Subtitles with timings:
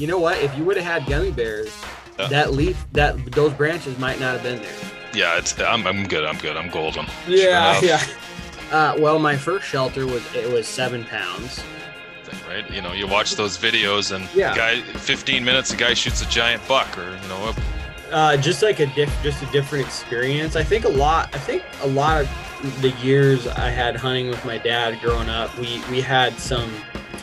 [0.00, 0.38] You know what?
[0.38, 1.70] If you would have had gummy bears,
[2.18, 2.28] Yeah.
[2.28, 4.72] that leaf, that those branches might not have been there.
[5.12, 6.24] Yeah, it's I'm, I'm good.
[6.24, 6.56] I'm good.
[6.56, 7.04] I'm golden.
[7.28, 8.02] Yeah, Sure yeah.
[8.72, 11.62] Uh, well, my first shelter was it was seven pounds.
[12.48, 12.68] Right?
[12.70, 14.56] You know, you watch those videos and Yeah.
[14.56, 17.54] guy 15 minutes, a guy shoots a giant buck, or you know,
[18.10, 20.56] Uh, just like a diff, just a different experience.
[20.56, 21.28] I think a lot.
[21.34, 25.56] I think a lot of the years I had hunting with my dad growing up,
[25.58, 26.72] we we had some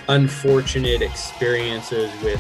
[0.09, 2.39] unfortunate experiences with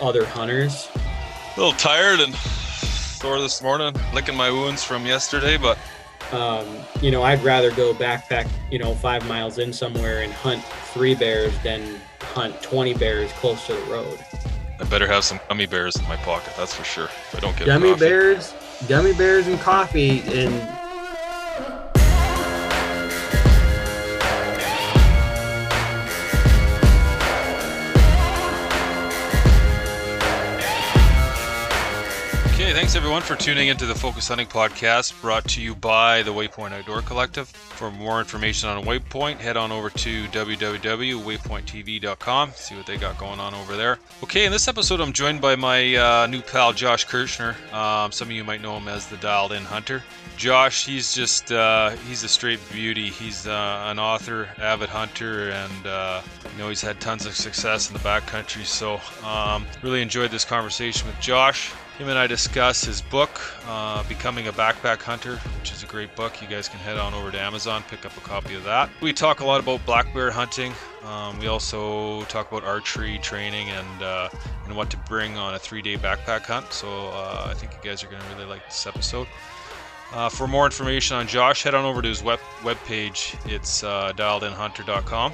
[0.00, 0.88] other hunters.
[0.94, 5.56] a little tired and sore this morning, licking my wounds from yesterday.
[5.56, 5.78] But
[6.32, 6.66] um,
[7.00, 11.14] you know, I'd rather go backpack, you know, five miles in somewhere and hunt three
[11.14, 14.18] bears than hunt 20 bears close to the road.
[14.80, 16.52] I better have some gummy bears in my pocket.
[16.56, 17.06] That's for sure.
[17.06, 18.00] If I don't get Gummy coffee.
[18.00, 18.54] bears,
[18.88, 20.52] gummy bears and coffee and
[32.78, 36.70] thanks everyone for tuning into the Focus Hunting Podcast brought to you by the Waypoint
[36.70, 37.48] Outdoor Collective.
[37.48, 43.40] For more information on Waypoint, head on over to www.waypointtv.com, see what they got going
[43.40, 43.98] on over there.
[44.22, 47.56] Okay, in this episode, I'm joined by my uh, new pal Josh Kirchner.
[47.72, 50.04] Um, some of you might know him as the Dialed In Hunter.
[50.38, 53.10] Josh, he's just, uh, he's a straight beauty.
[53.10, 56.22] He's uh, an author, avid hunter, and uh,
[56.52, 58.64] you know, he's had tons of success in the backcountry.
[58.64, 61.72] So, um, really enjoyed this conversation with Josh.
[61.98, 66.14] Him and I discuss his book, uh, Becoming a Backpack Hunter, which is a great
[66.14, 66.40] book.
[66.40, 68.88] You guys can head on over to Amazon, pick up a copy of that.
[69.02, 70.72] We talk a lot about black bear hunting.
[71.02, 74.28] Um, we also talk about archery training and uh,
[74.66, 76.72] and what to bring on a three-day backpack hunt.
[76.72, 79.26] So uh, I think you guys are going to really like this episode.
[80.12, 83.36] Uh, for more information on Josh, head on over to his web webpage.
[83.50, 85.32] It's uh, dialedinhunter.com.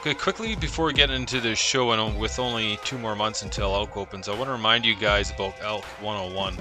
[0.00, 3.74] Okay, quickly before we get into the show, and with only two more months until
[3.74, 6.56] elk opens, I want to remind you guys about Elk 101.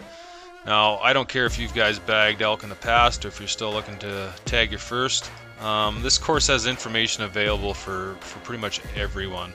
[0.66, 3.47] Now, I don't care if you've guys bagged elk in the past or if you're
[3.47, 5.31] still looking to tag your first.
[5.62, 9.53] Um, this course has information available for, for pretty much everyone.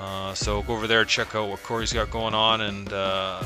[0.00, 3.42] Uh, so go over there, check out what Corey's got going on, and uh,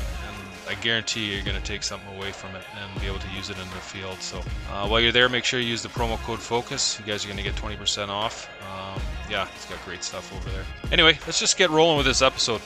[0.69, 3.29] I guarantee you you're going to take something away from it and be able to
[3.35, 4.21] use it in the field.
[4.21, 4.37] So
[4.71, 6.99] uh, while you're there, make sure you use the promo code FOCUS.
[6.99, 8.47] You guys are going to get 20% off.
[8.61, 10.63] Um, yeah, it's got great stuff over there.
[10.91, 12.61] Anyway, let's just get rolling with this episode.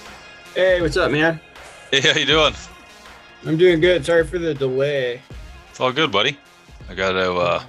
[0.54, 1.40] hey, what's up, man?
[1.92, 2.54] Hey, how you doing?
[3.46, 4.06] I'm doing good.
[4.06, 5.22] Sorry for the delay.
[5.70, 6.38] It's all good, buddy.
[6.90, 7.34] I got to.
[7.34, 7.64] Uh,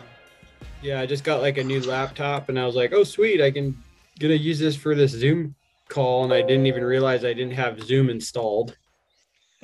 [0.82, 3.50] Yeah, I just got like a new laptop and I was like, "Oh, sweet, I
[3.50, 3.76] can
[4.18, 5.54] gonna use this for this Zoom
[5.88, 8.76] call." And I didn't even realize I didn't have Zoom installed.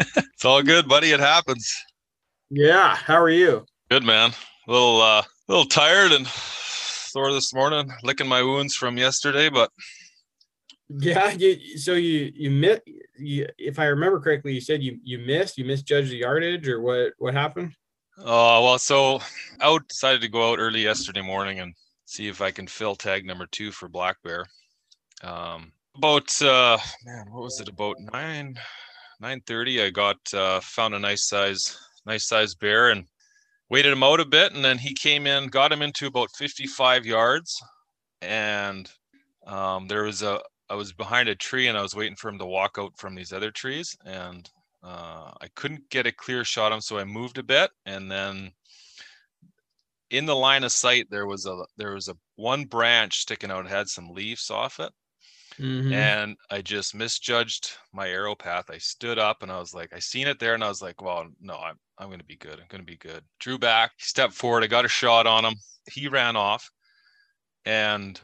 [0.00, 1.12] It's all good, buddy.
[1.12, 1.72] It happens.
[2.50, 3.64] Yeah, how are you?
[3.90, 4.32] Good, man.
[4.66, 9.70] A little, uh, little tired and sore this morning, licking my wounds from yesterday, but
[10.88, 12.82] Yeah, you, so you you missed.
[13.18, 15.58] You, if I remember correctly, you said you you missed.
[15.58, 17.12] You misjudged the yardage, or what?
[17.18, 17.74] What happened?
[18.18, 19.20] Uh, well, so
[19.60, 21.74] I decided to go out early yesterday morning and
[22.06, 24.46] see if I can fill tag number two for black bear.
[25.22, 27.68] Um, about uh, man, what was it?
[27.68, 28.56] About nine
[29.20, 29.82] nine thirty.
[29.82, 31.76] I got uh, found a nice size
[32.06, 33.04] nice size bear and
[33.68, 36.66] waited him out a bit, and then he came in, got him into about fifty
[36.66, 37.62] five yards,
[38.22, 38.90] and
[39.46, 42.38] um, there was a I was behind a tree and I was waiting for him
[42.38, 44.48] to walk out from these other trees, and
[44.82, 48.52] uh, I couldn't get a clear shot him, so I moved a bit, and then
[50.10, 53.66] in the line of sight there was a there was a one branch sticking out,
[53.66, 54.92] it had some leaves off it,
[55.60, 55.92] Mhm.
[55.92, 58.70] and I just misjudged my arrow path.
[58.70, 61.02] I stood up and I was like, I seen it there, and I was like,
[61.02, 62.58] well, no, I'm I'm going to be good.
[62.58, 63.22] I'm going to be good.
[63.40, 64.64] Drew back, stepped forward.
[64.64, 65.54] I got a shot on him.
[65.92, 66.70] He ran off.
[67.66, 68.18] And,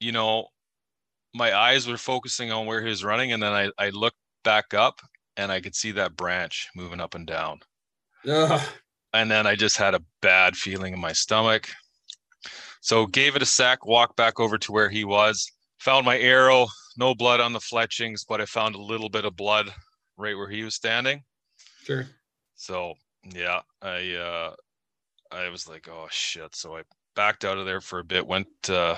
[0.00, 0.48] you know,
[1.32, 3.32] my eyes were focusing on where he was running.
[3.32, 5.00] And then I, I looked back up
[5.36, 7.60] and I could see that branch moving up and down.
[8.28, 8.60] Ugh.
[9.12, 11.68] And then I just had a bad feeling in my stomach.
[12.80, 16.66] So gave it a sec, walked back over to where he was, found my arrow,
[16.96, 19.72] no blood on the fletchings, but I found a little bit of blood
[20.16, 21.22] right where he was standing.
[21.84, 22.06] Sure.
[22.54, 22.94] So
[23.24, 24.54] yeah, I uh
[25.32, 26.54] I was like, oh shit.
[26.54, 26.82] So I
[27.16, 28.96] backed out of there for a bit, went uh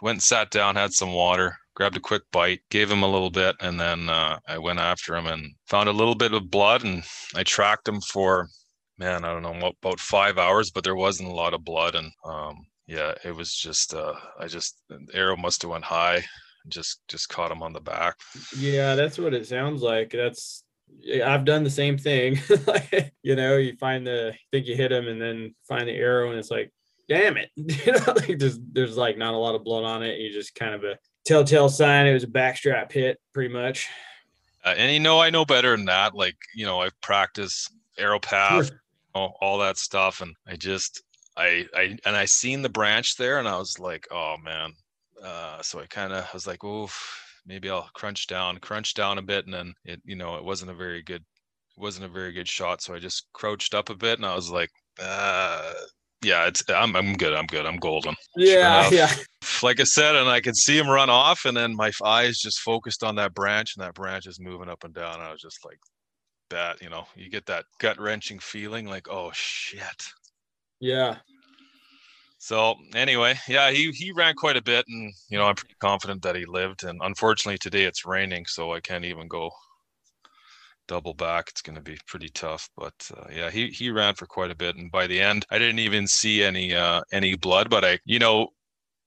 [0.00, 3.30] went and sat down, had some water, grabbed a quick bite, gave him a little
[3.30, 6.82] bit, and then uh, I went after him and found a little bit of blood,
[6.84, 7.04] and
[7.36, 8.48] I tracked him for
[8.98, 12.10] man, I don't know about five hours, but there wasn't a lot of blood, and
[12.24, 14.76] um, yeah, it was just uh, I just
[15.14, 16.22] arrow must have went high,
[16.68, 18.16] just just caught him on the back.
[18.56, 20.10] Yeah, that's what it sounds like.
[20.10, 20.62] That's
[21.24, 22.38] I've done the same thing.
[23.22, 26.38] you know, you find the think you hit him, and then find the arrow, and
[26.38, 26.70] it's like,
[27.08, 30.20] damn it, you know, like there's there's like not a lot of blood on it.
[30.20, 33.88] You just kind of a telltale sign it was a backstrap hit, pretty much.
[34.66, 36.14] Uh, and you know, I know better than that.
[36.14, 38.82] Like you know, I've practiced arrow path, sure.
[39.14, 41.02] you know, all that stuff, and I just
[41.36, 44.72] I I and I seen the branch there, and I was like, oh man.
[45.22, 46.88] Uh, so I kind of was like, oh,
[47.46, 50.72] maybe I'll crunch down, crunch down a bit, and then it, you know, it wasn't
[50.72, 51.24] a very good,
[51.76, 52.82] wasn't a very good shot.
[52.82, 54.70] So I just crouched up a bit, and I was like,
[55.00, 55.72] uh,
[56.22, 57.34] yeah, it's I'm I'm good.
[57.34, 57.66] I'm good.
[57.66, 58.14] I'm golden.
[58.36, 59.14] Yeah, sure yeah.
[59.62, 62.60] Like I said, and I could see him run off, and then my eyes just
[62.60, 65.14] focused on that branch, and that branch is moving up and down.
[65.14, 65.78] And I was just like,
[66.50, 70.04] that, you know, you get that gut wrenching feeling, like, oh shit.
[70.82, 71.18] Yeah.
[72.38, 76.22] So anyway, yeah, he he ran quite a bit, and you know I'm pretty confident
[76.22, 76.82] that he lived.
[76.82, 79.52] And unfortunately today it's raining, so I can't even go
[80.88, 81.50] double back.
[81.50, 82.68] It's going to be pretty tough.
[82.76, 85.58] But uh, yeah, he he ran for quite a bit, and by the end, I
[85.58, 87.70] didn't even see any uh, any blood.
[87.70, 88.48] But I, you know,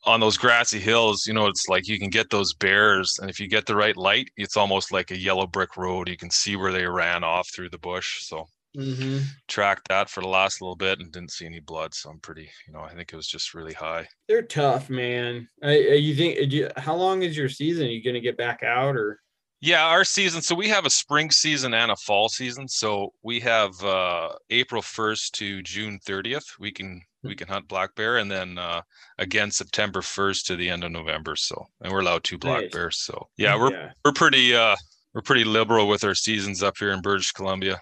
[0.05, 3.37] on those grassy hills, you know, it's like you can get those bears, and if
[3.37, 6.07] you get the right light, it's almost like a yellow brick road.
[6.07, 8.23] You can see where they ran off through the bush.
[8.23, 9.19] So mm-hmm.
[9.47, 11.93] tracked that for the last little bit and didn't see any blood.
[11.93, 14.07] So I'm pretty, you know, I think it was just really high.
[14.27, 15.47] They're tough, man.
[15.63, 16.51] I, you think?
[16.51, 17.87] You, how long is your season?
[17.87, 19.19] Are you going to get back out or?
[19.61, 20.41] Yeah, our season.
[20.41, 22.67] So we have a spring season and a fall season.
[22.67, 26.59] So we have uh, April 1st to June 30th.
[26.59, 28.81] We can we can hunt black bear, and then uh,
[29.17, 31.35] again September 1st to the end of November.
[31.35, 32.71] So and we're allowed two black nice.
[32.71, 32.97] bears.
[32.99, 33.91] So yeah, we're yeah.
[34.03, 34.75] we're pretty uh,
[35.13, 37.79] we're pretty liberal with our seasons up here in British Columbia.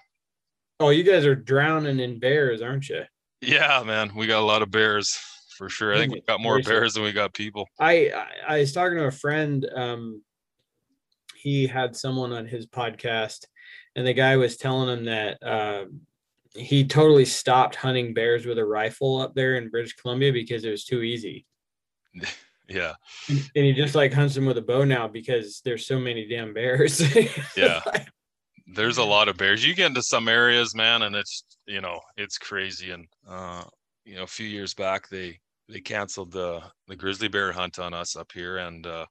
[0.80, 3.02] Oh, you guys are drowning in bears, aren't you?
[3.40, 5.18] Yeah, man, we got a lot of bears
[5.56, 5.94] for sure.
[5.94, 7.68] I think we got more bears than we got people.
[7.78, 9.68] I, I, I was talking to a friend.
[9.74, 10.22] Um,
[11.36, 13.44] he had someone on his podcast,
[13.94, 15.84] and the guy was telling him that uh,
[16.54, 20.70] he totally stopped hunting bears with a rifle up there in British Columbia because it
[20.70, 21.46] was too easy.
[22.68, 22.94] yeah,
[23.28, 26.26] and, and he just like hunts them with a bow now because there's so many
[26.26, 27.02] damn bears.
[27.56, 27.80] yeah,
[28.66, 29.64] there's a lot of bears.
[29.64, 32.90] You get into some areas, man, and it's you know it's crazy.
[32.90, 33.64] And uh,
[34.04, 35.38] you know, a few years back, they
[35.68, 39.06] they canceled the the grizzly bear hunt on us up here, and uh,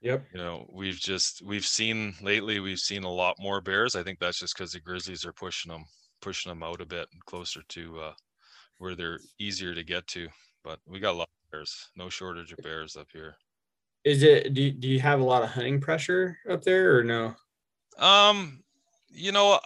[0.00, 3.94] yep, you know, we've just we've seen lately we've seen a lot more bears.
[3.94, 5.84] I think that's just because the grizzlies are pushing them
[6.20, 8.12] pushing them out a bit closer to uh,
[8.78, 10.28] where they're easier to get to.
[10.64, 13.36] But we got a lot of bears, no shortage of bears up here.
[14.04, 14.54] Is it?
[14.54, 17.34] Do you, do you have a lot of hunting pressure up there, or no?
[17.98, 18.62] Um,
[19.10, 19.60] you know,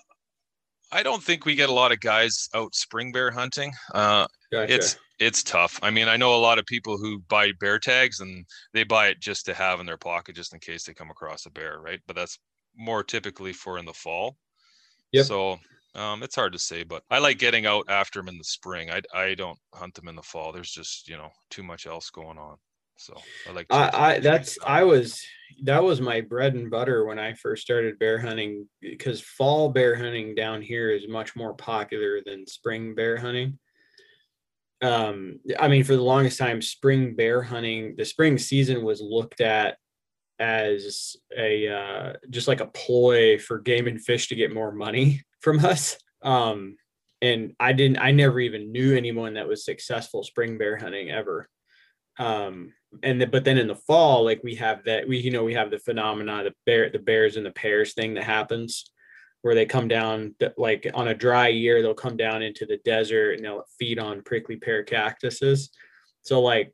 [0.91, 3.73] I don't think we get a lot of guys out spring bear hunting.
[3.95, 4.75] Uh, gotcha.
[4.75, 5.79] It's it's tough.
[5.83, 8.45] I mean, I know a lot of people who buy bear tags and
[8.75, 11.47] they buy it just to have in their pocket, just in case they come across
[11.47, 12.01] a bear, right?
[12.07, 12.39] But that's
[12.77, 14.37] more typically for in the fall.
[15.13, 15.27] Yep.
[15.27, 15.59] So
[15.95, 18.91] um, it's hard to say, but I like getting out after them in the spring.
[18.91, 20.53] I I don't hunt them in the fall.
[20.53, 22.57] There's just you know too much else going on.
[22.97, 23.15] So
[23.49, 23.67] I like.
[23.71, 25.25] I, I that's I was
[25.65, 29.95] that was my bread and butter when I first started bear hunting because fall bear
[29.95, 33.59] hunting down here is much more popular than spring bear hunting.
[34.83, 39.41] Um, I mean, for the longest time, spring bear hunting, the spring season was looked
[39.41, 39.77] at
[40.41, 45.23] as a uh, just like a ploy for game and fish to get more money
[45.41, 45.97] from us.
[46.23, 46.77] Um,
[47.21, 51.49] and I didn't, I never even knew anyone that was successful spring bear hunting ever.
[52.19, 52.73] Um,
[53.03, 55.55] and the, but then in the fall like we have that we you know we
[55.55, 58.91] have the phenomena the bear the bears and the pears thing that happens
[59.43, 63.33] where they come down like on a dry year they'll come down into the desert
[63.33, 65.71] and they'll feed on prickly pear cactuses.
[66.23, 66.73] So like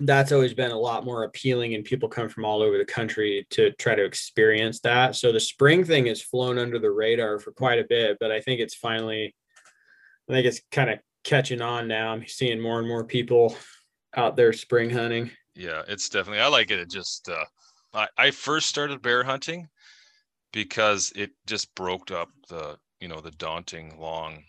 [0.00, 3.46] that's always been a lot more appealing and people come from all over the country
[3.50, 5.14] to try to experience that.
[5.14, 8.40] So the spring thing has flown under the radar for quite a bit but i
[8.40, 9.34] think it's finally
[10.28, 12.12] i think it's kind of catching on now.
[12.12, 13.54] I'm seeing more and more people
[14.16, 15.30] out there spring hunting.
[15.54, 16.78] Yeah it's definitely i like it.
[16.78, 17.44] It just uh
[17.94, 19.68] I, I first started bear hunting
[20.52, 24.42] because it just broke up the you know the daunting long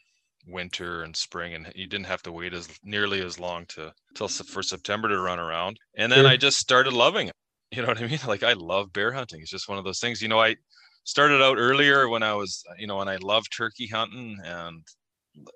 [0.47, 4.29] winter and spring and you didn't have to wait as nearly as long to till
[4.29, 5.77] for september to run around.
[5.97, 6.27] And then sure.
[6.27, 7.33] i just started loving it.
[7.75, 8.19] You know what i mean?
[8.25, 9.41] Like i love bear hunting.
[9.41, 10.55] It's just one of those things you know i
[11.03, 14.81] started out earlier when i was you know when i loved turkey hunting and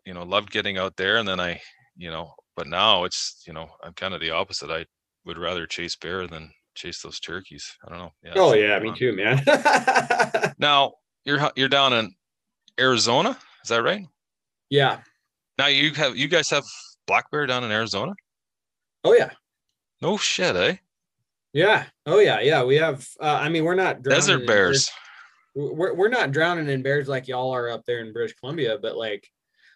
[0.06, 1.18] you know loved getting out there.
[1.18, 1.62] And then i
[1.96, 4.86] you know but now it's you know i'm kind of the opposite i
[5.26, 8.94] would rather chase bear than chase those turkeys i don't know yeah, oh yeah me
[8.96, 9.42] too man
[10.60, 10.94] now
[11.26, 12.14] you're you're down in
[12.80, 14.06] arizona is that right
[14.72, 15.00] yeah.
[15.60, 16.64] Now you have you guys have
[17.06, 18.14] black bear down in Arizona?
[19.04, 19.30] Oh yeah.
[20.02, 20.78] No shit, eh?
[21.54, 21.84] Yeah.
[22.08, 22.40] Oh yeah.
[22.40, 22.64] Yeah.
[22.64, 23.08] We have.
[23.20, 24.90] Uh, I mean, we're not desert bears.
[25.54, 28.96] We're we're not drowning in bears like y'all are up there in British Columbia, but
[28.96, 29.28] like,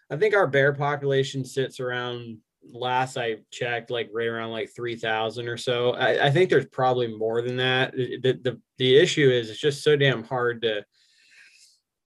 [0.10, 2.38] I think our bear population sits around.
[2.72, 5.92] Last I checked, like right around like three thousand or so.
[5.92, 7.94] I, I think there's probably more than that.
[7.94, 10.86] The, the the issue is it's just so damn hard to.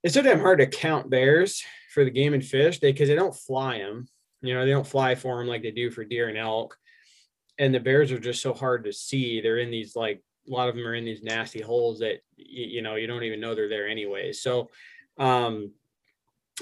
[0.04, 3.16] It's so damn hard to count bears for the game and fish they because they
[3.16, 4.08] don't fly them
[4.42, 6.78] you know they don't fly for them like they do for deer and elk
[7.58, 10.70] and the bears are just so hard to see they're in these like a lot
[10.70, 13.56] of them are in these nasty holes that you, you know you don't even know
[13.56, 14.70] they're there anyway so
[15.18, 15.72] um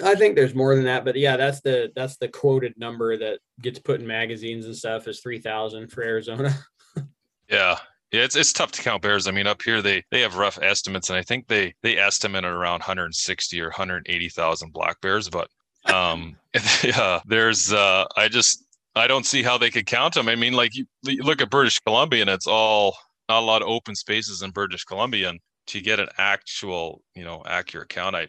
[0.04, 3.39] i think there's more than that but yeah that's the that's the quoted number that
[3.62, 6.54] gets put in magazines and stuff is 3000 for arizona
[7.50, 7.78] yeah
[8.12, 9.28] yeah, it's it's tough to count bears.
[9.28, 12.46] I mean, up here they they have rough estimates, and I think they they estimate
[12.46, 15.30] around 160 or 180,000 black bears.
[15.30, 15.50] But
[15.94, 16.38] um,
[16.84, 18.64] yeah, there's uh, I just
[18.96, 20.30] I don't see how they could count them.
[20.30, 22.98] I mean, like you, you look at British Columbia, and it's all
[23.28, 27.26] not a lot of open spaces in British Columbia, and to get an actual you
[27.26, 28.28] know accurate count, I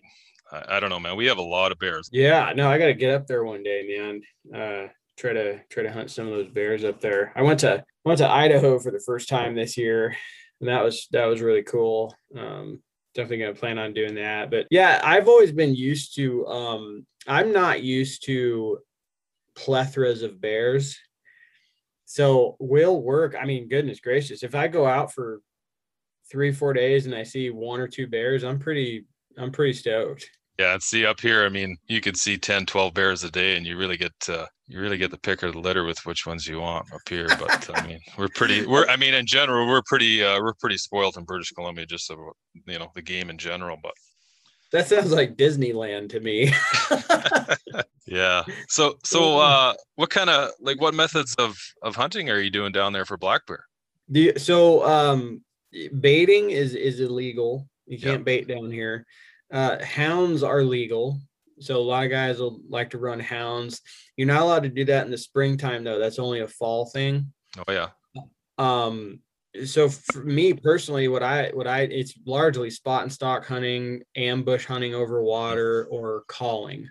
[0.50, 1.16] I, I don't know, man.
[1.16, 2.08] We have a lot of bears.
[2.10, 4.60] Yeah, no, I got to get up there one day, man.
[4.60, 7.32] Uh, try to try to hunt some of those bears up there.
[7.36, 10.16] I went to went to Idaho for the first time this year,
[10.60, 12.14] and that was that was really cool.
[12.36, 12.80] Um,
[13.14, 14.50] definitely gonna plan on doing that.
[14.50, 16.46] But yeah, I've always been used to.
[16.46, 18.78] Um, I'm not used to
[19.54, 20.98] plethoras of bears.
[22.06, 23.36] So will work.
[23.38, 25.42] I mean, goodness gracious, if I go out for
[26.30, 29.04] three, four days and I see one or two bears, I'm pretty,
[29.36, 30.30] I'm pretty stoked.
[30.58, 33.56] Yeah, and see up here, I mean, you can see 10, 12 bears a day,
[33.56, 36.26] and you really get uh, you really get the pick of the litter with which
[36.26, 37.28] ones you want up here.
[37.28, 38.66] But I mean, we're pretty.
[38.66, 40.22] We're I mean, in general, we're pretty.
[40.22, 42.36] Uh, we're pretty spoiled in British Columbia, just about
[42.66, 43.76] you know the game in general.
[43.80, 43.92] But
[44.72, 46.52] that sounds like Disneyland to me.
[48.06, 48.42] yeah.
[48.68, 52.72] So so uh, what kind of like what methods of of hunting are you doing
[52.72, 53.64] down there for black bear?
[54.08, 55.40] The so um,
[56.00, 57.68] baiting is is illegal.
[57.86, 58.24] You can't yep.
[58.24, 59.06] bait down here.
[59.50, 61.20] Uh, hounds are legal.
[61.60, 63.80] So a lot of guys will like to run hounds.
[64.16, 65.98] You're not allowed to do that in the springtime though.
[65.98, 67.32] That's only a fall thing.
[67.66, 67.88] Oh yeah.
[68.58, 69.20] Um
[69.64, 74.66] so for me personally, what I what I it's largely spot and stock hunting, ambush
[74.66, 76.88] hunting over water, or calling.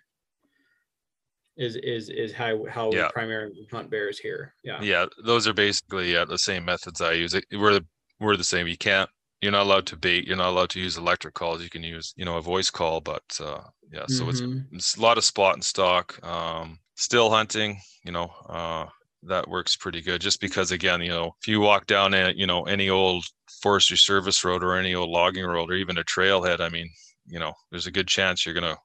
[1.56, 3.04] Is is is how how yeah.
[3.04, 4.54] we primarily hunt bears here.
[4.64, 4.82] Yeah.
[4.82, 7.40] Yeah, those are basically yeah, the same methods I use.
[7.52, 7.86] We're the,
[8.20, 8.68] we're the same.
[8.68, 9.10] You can't
[9.42, 12.14] you're not allowed to bait you're not allowed to use electric calls you can use
[12.18, 14.30] you know a voice call but uh yeah so mm-hmm.
[14.74, 18.86] it's, it's, a lot of spot and stock um still hunting you know uh
[19.24, 22.48] that works pretty good just because again you know if you walk down a you
[22.48, 23.26] know any old
[23.62, 26.90] forestry service road or any old logging road or even a trailhead i mean
[27.28, 28.78] you know there's a good chance you're gonna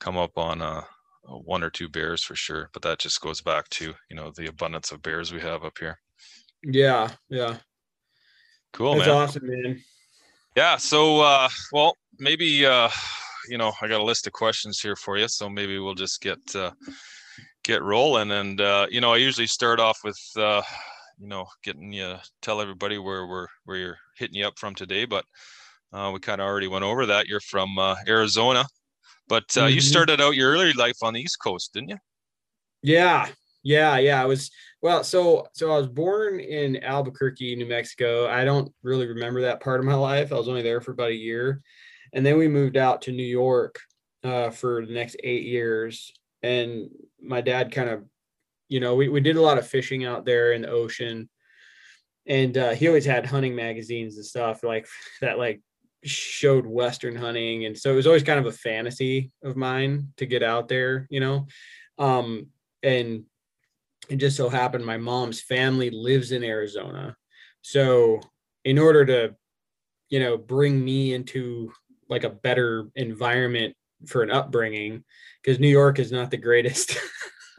[0.00, 0.82] come up on uh
[1.28, 4.48] one or two bears for sure but that just goes back to you know the
[4.48, 5.98] abundance of bears we have up here
[6.64, 7.56] yeah yeah
[8.72, 9.16] Cool, That's man.
[9.16, 9.84] awesome, man.
[10.56, 10.76] Yeah.
[10.76, 12.88] So, uh, well, maybe, uh,
[13.48, 15.28] you know, I got a list of questions here for you.
[15.28, 16.70] So maybe we'll just get, uh,
[17.64, 18.30] get rolling.
[18.30, 20.62] And, uh, you know, I usually start off with, uh,
[21.18, 25.04] you know, getting you tell everybody where we're, where you're hitting you up from today.
[25.04, 25.24] But,
[25.92, 27.26] uh, we kind of already went over that.
[27.26, 28.64] You're from, uh, Arizona,
[29.28, 29.74] but, uh, mm-hmm.
[29.74, 31.98] you started out your early life on the East Coast, didn't you?
[32.82, 33.28] Yeah.
[33.62, 33.98] Yeah.
[33.98, 34.22] Yeah.
[34.22, 34.50] I was,
[34.82, 38.28] well, so so I was born in Albuquerque, New Mexico.
[38.28, 40.32] I don't really remember that part of my life.
[40.32, 41.62] I was only there for about a year,
[42.12, 43.78] and then we moved out to New York
[44.24, 46.12] uh, for the next eight years.
[46.42, 46.90] And
[47.22, 48.04] my dad kind of,
[48.68, 51.28] you know, we we did a lot of fishing out there in the ocean,
[52.26, 54.88] and uh, he always had hunting magazines and stuff like
[55.20, 55.60] that, like
[56.02, 60.26] showed western hunting, and so it was always kind of a fantasy of mine to
[60.26, 61.46] get out there, you know.
[61.98, 62.48] Um,
[62.82, 63.26] and
[64.08, 67.16] it just so happened my mom's family lives in Arizona.
[67.62, 68.20] So
[68.64, 69.34] in order to,
[70.10, 71.72] you know, bring me into
[72.08, 73.74] like a better environment
[74.06, 75.04] for an upbringing,
[75.42, 76.98] because New York is not the greatest.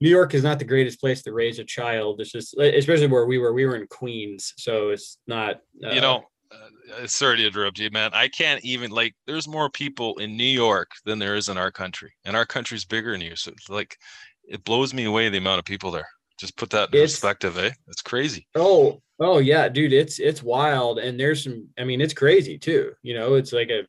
[0.00, 2.20] New York is not the greatest place to raise a child.
[2.20, 3.52] It's just, especially where we were.
[3.52, 5.60] We were in Queens, so it's not.
[5.84, 8.10] Uh, you know, uh, sorry to interrupt you, man.
[8.12, 9.14] I can't even like.
[9.26, 12.84] There's more people in New York than there is in our country, and our country's
[12.84, 13.36] bigger than you.
[13.36, 13.96] So like,
[14.44, 16.08] it blows me away the amount of people there.
[16.38, 17.70] Just put that in it's, perspective, eh?
[17.88, 18.46] It's crazy.
[18.54, 21.68] Oh, oh yeah, dude, it's it's wild, and there's some.
[21.78, 22.92] I mean, it's crazy too.
[23.02, 23.86] You know, it's like a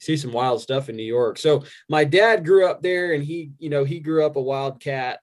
[0.00, 1.38] see some wild stuff in New York.
[1.38, 5.20] So my dad grew up there, and he, you know, he grew up a wildcat.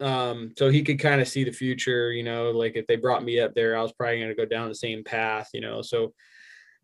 [0.00, 2.12] Um, so he could kind of see the future.
[2.12, 4.46] You know, like if they brought me up there, I was probably going to go
[4.46, 5.50] down the same path.
[5.52, 6.14] You know, so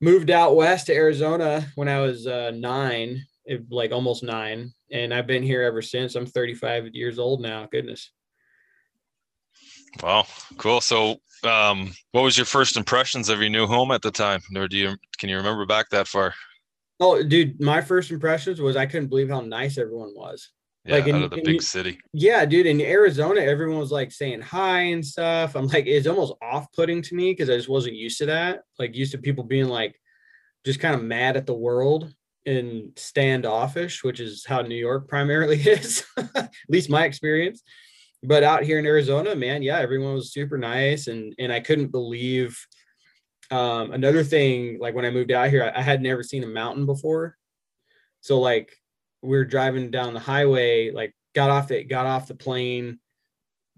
[0.01, 3.25] moved out west to Arizona when I was uh, nine,
[3.71, 6.15] like almost nine, and I've been here ever since.
[6.15, 7.69] I'm 35 years old now.
[7.71, 8.11] Goodness.
[10.03, 10.27] Wow,
[10.59, 10.81] cool.
[10.81, 14.69] So, um, what was your first impressions of your new home at the time, or
[14.69, 16.35] do you can you remember back that far?
[16.99, 20.51] Oh, dude, my first impressions was I couldn't believe how nice everyone was.
[20.85, 21.99] Yeah, like in, out of the big city.
[22.13, 22.67] Yeah, dude.
[22.67, 25.57] In Arizona, everyone was like saying hi and stuff.
[25.57, 28.61] I'm like, it's almost off-putting to me because I just wasn't used to that.
[28.79, 30.01] Like, used to people being like,
[30.65, 32.13] just kind of mad at the world
[32.47, 37.63] and standoffish, which is how New York primarily is, at least my experience.
[38.23, 41.89] But out here in Arizona, man, yeah, everyone was super nice, and and I couldn't
[41.89, 42.59] believe.
[43.51, 46.49] Um, another thing, like when I moved out here, I, I had never seen a
[46.49, 47.37] mountain before,
[48.21, 48.73] so like
[49.23, 52.99] we are driving down the highway, like got off it, got off the plane,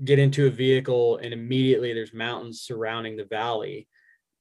[0.04, 3.88] get into a vehicle, and immediately there's mountains surrounding the valley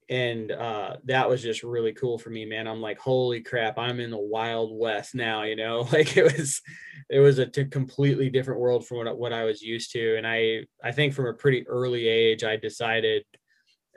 [0.10, 2.68] and uh, that was just really cool for me man.
[2.68, 5.88] I'm like holy crap i'm in the wild west now you know?
[5.92, 6.62] Like it was
[7.10, 10.28] it was a t- completely different world from what, what i was used to and
[10.28, 13.24] i i think from a pretty early age i decided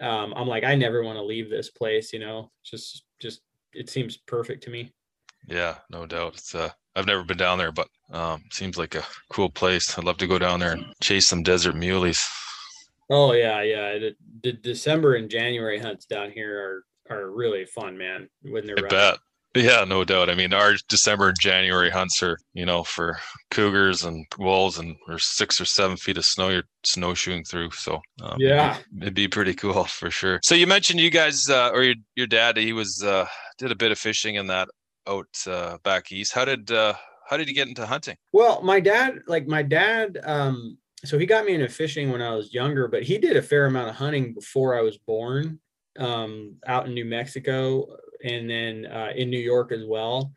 [0.01, 2.51] um, i'm like i never want to leave this place you know?
[2.65, 4.93] Just just it seems perfect to me.
[5.47, 6.35] Yeah no doubt.
[6.35, 9.97] It's uh I've never been down there, but um, seems like a cool place.
[9.97, 12.27] I'd love to go down there and chase some desert muleys.
[13.11, 13.99] Oh yeah, yeah.
[13.99, 18.29] The, the, December and January hunts down here are are really fun, man.
[18.43, 19.19] When they're I bet.
[19.57, 20.31] Yeah, no doubt.
[20.31, 23.19] I mean, our December and January hunts are, you know, for
[23.51, 27.73] cougars and wolves, and there's six or seven feet of snow you're snowshoeing through.
[27.73, 30.39] So um, yeah, it'd be, it'd be, pretty cool for sure.
[30.45, 33.27] So you mentioned you guys, uh, or your your dad, he was uh,
[33.59, 34.69] did a bit of fishing in that
[35.09, 36.33] out uh, back east.
[36.33, 36.95] How did uh,
[37.29, 38.17] how did you get into hunting?
[38.33, 42.35] Well, my dad, like my dad, um, so he got me into fishing when I
[42.35, 45.59] was younger, but he did a fair amount of hunting before I was born,
[45.99, 50.33] um, out in New Mexico and then uh, in New York as well.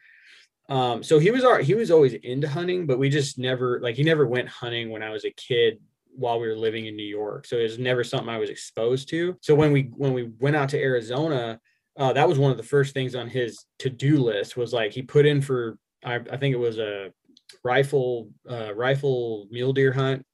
[0.69, 3.95] Um, so he was our, he was always into hunting, but we just never like
[3.95, 5.79] he never went hunting when I was a kid
[6.15, 7.45] while we were living in New York.
[7.45, 9.35] So it was never something I was exposed to.
[9.41, 11.59] So when we when we went out to Arizona,
[11.97, 14.93] uh, that was one of the first things on his to do list was like
[14.93, 17.11] he put in for I, I think it was a
[17.63, 20.25] rifle uh, rifle mule deer hunt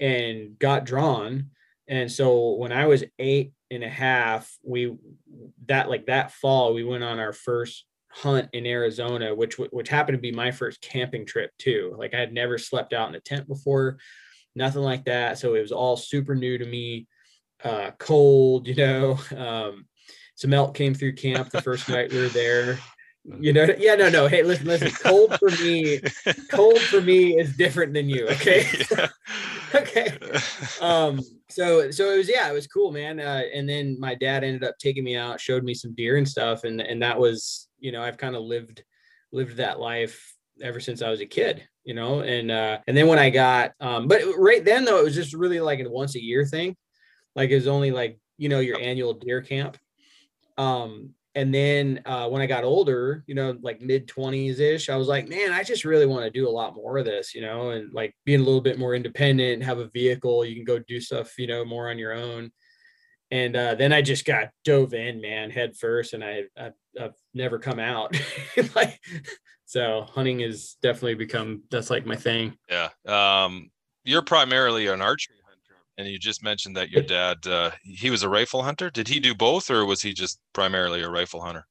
[0.00, 1.50] and got drawn.
[1.86, 4.96] And so when I was eight and a half, we
[5.66, 10.16] that like that fall we went on our first hunt in Arizona, which which happened
[10.16, 11.94] to be my first camping trip too.
[11.98, 13.98] Like I had never slept out in a tent before,
[14.54, 15.38] nothing like that.
[15.38, 17.06] So it was all super new to me.
[17.62, 19.18] Uh, cold, you know.
[19.36, 19.86] Um,
[20.38, 22.78] some elk came through camp the first night we were there
[23.40, 26.00] you know yeah no no hey listen listen cold for me
[26.50, 28.66] cold for me is different than you okay
[29.74, 30.16] okay.
[30.80, 33.20] Um so so it was yeah it was cool man.
[33.20, 36.28] Uh, and then my dad ended up taking me out showed me some deer and
[36.28, 38.82] stuff and and that was you know i've kind of lived
[39.32, 42.20] lived that life ever since i was a kid you know?
[42.20, 45.32] And uh and then when i got um but right then though it was just
[45.32, 46.76] really like a once a year thing.
[47.34, 49.78] Like it was only like you know your annual deer camp.
[50.58, 54.96] Um and then uh, when I got older, you know, like mid 20s ish, I
[54.96, 57.40] was like, man, I just really want to do a lot more of this, you
[57.40, 60.78] know, and like being a little bit more independent, have a vehicle, you can go
[60.78, 62.50] do stuff, you know, more on your own.
[63.30, 67.14] And uh, then I just got dove in, man, head first, and I, I I've
[67.34, 68.18] never come out.
[68.74, 68.98] like,
[69.66, 72.56] so hunting has definitely become that's like my thing.
[72.70, 72.88] Yeah.
[73.06, 73.70] Um,
[74.02, 75.36] you're primarily an archery
[75.98, 78.88] and you just mentioned that your dad, uh, he was a rifle hunter.
[78.88, 81.66] Did he do both, or was he just primarily a rifle hunter?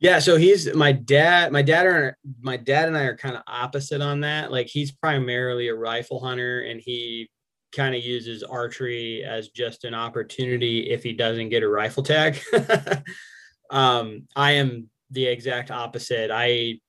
[0.00, 1.50] Yeah, so he's my dad.
[1.50, 4.52] My dad are my dad and I are kind of opposite on that.
[4.52, 7.30] Like he's primarily a rifle hunter, and he
[7.72, 12.38] kind of uses archery as just an opportunity if he doesn't get a rifle tag.
[13.70, 16.30] um, I am the exact opposite.
[16.30, 16.80] I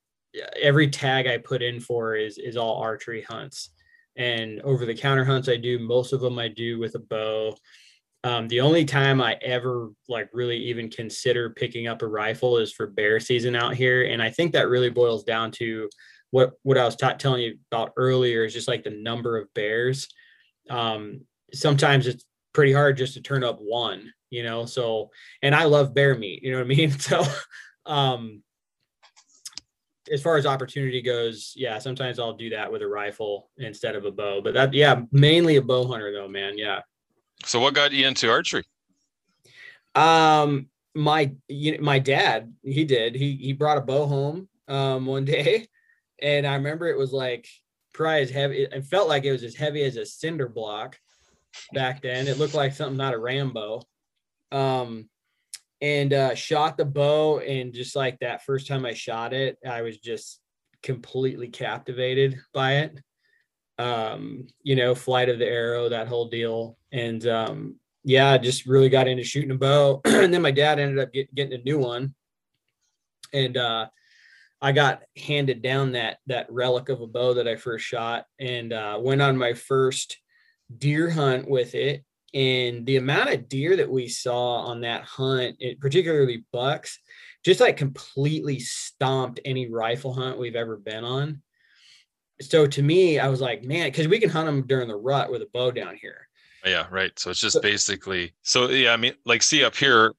[0.61, 3.71] every tag I put in for is is all archery hunts
[4.19, 7.55] and over the counter hunts I do, most of them I do with a bow.
[8.25, 12.73] Um, the only time I ever like really even consider picking up a rifle is
[12.73, 15.89] for bear season out here, and I think that really boils down to
[16.31, 20.09] what what I was telling you about earlier is just like the number of bears.
[20.69, 21.21] Um,
[21.53, 24.65] sometimes it's pretty hard just to turn up one, you know.
[24.65, 26.91] So, and I love bear meat, you know what I mean.
[26.99, 27.23] So,
[27.85, 28.43] um,
[30.11, 34.05] as far as opportunity goes, yeah, sometimes I'll do that with a rifle instead of
[34.05, 34.41] a bow.
[34.41, 36.57] But that, yeah, mainly a bow hunter though, man.
[36.57, 36.81] Yeah.
[37.45, 38.63] So, what got you into archery?
[39.95, 43.15] Um, my you know, my dad, he did.
[43.15, 45.67] He he brought a bow home um one day,
[46.21, 47.47] and I remember it was like
[47.93, 48.63] probably as heavy.
[48.63, 50.97] It felt like it was as heavy as a cinder block
[51.73, 52.27] back then.
[52.27, 53.81] It looked like something not a Rambo.
[54.51, 55.09] Um,
[55.81, 59.81] and uh, shot the bow, and just like that first time I shot it, I
[59.81, 60.41] was just
[60.83, 62.99] completely captivated by it.
[63.77, 68.89] Um, you know, flight of the arrow, that whole deal, and um, yeah, just really
[68.89, 70.01] got into shooting a bow.
[70.05, 72.13] and then my dad ended up get, getting a new one,
[73.33, 73.87] and uh,
[74.61, 78.73] I got handed down that that relic of a bow that I first shot, and
[78.73, 80.17] uh, went on my first
[80.77, 85.55] deer hunt with it and the amount of deer that we saw on that hunt
[85.59, 86.99] it, particularly bucks
[87.43, 91.41] just like completely stomped any rifle hunt we've ever been on.
[92.41, 95.31] So to me i was like man because we can hunt them during the rut
[95.31, 96.27] with a bow down here.
[96.65, 97.17] Oh, yeah right.
[97.17, 100.13] So it's just so, basically so yeah i mean like see up here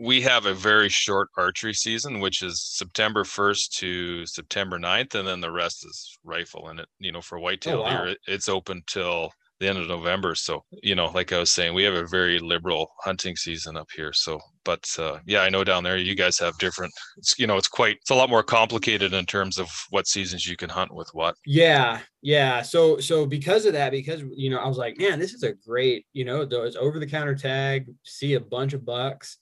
[0.00, 5.26] we have a very short archery season which is september 1st to september 9th and
[5.26, 7.90] then the rest is rifle and it you know for whitetail oh, wow.
[7.90, 10.34] deer it, it's open till the end of November.
[10.34, 13.88] So, you know, like I was saying, we have a very liberal hunting season up
[13.94, 14.12] here.
[14.12, 17.56] So, but uh, yeah, I know down there you guys have different, it's, you know,
[17.56, 20.94] it's quite, it's a lot more complicated in terms of what seasons you can hunt
[20.94, 21.34] with what.
[21.44, 22.00] Yeah.
[22.22, 22.62] Yeah.
[22.62, 25.54] So, so because of that, because, you know, I was like, man, this is a
[25.54, 29.38] great, you know, it's over the counter tag, see a bunch of bucks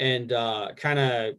[0.00, 1.34] and uh, kind of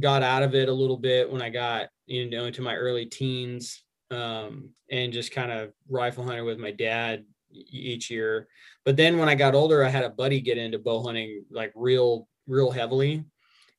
[0.00, 3.04] got out of it a little bit when I got, you know, into my early
[3.04, 8.48] teens um, and just kind of rifle hunted with my dad each year.
[8.84, 11.72] But then when I got older, I had a buddy get into bow hunting like
[11.74, 13.24] real, real heavily.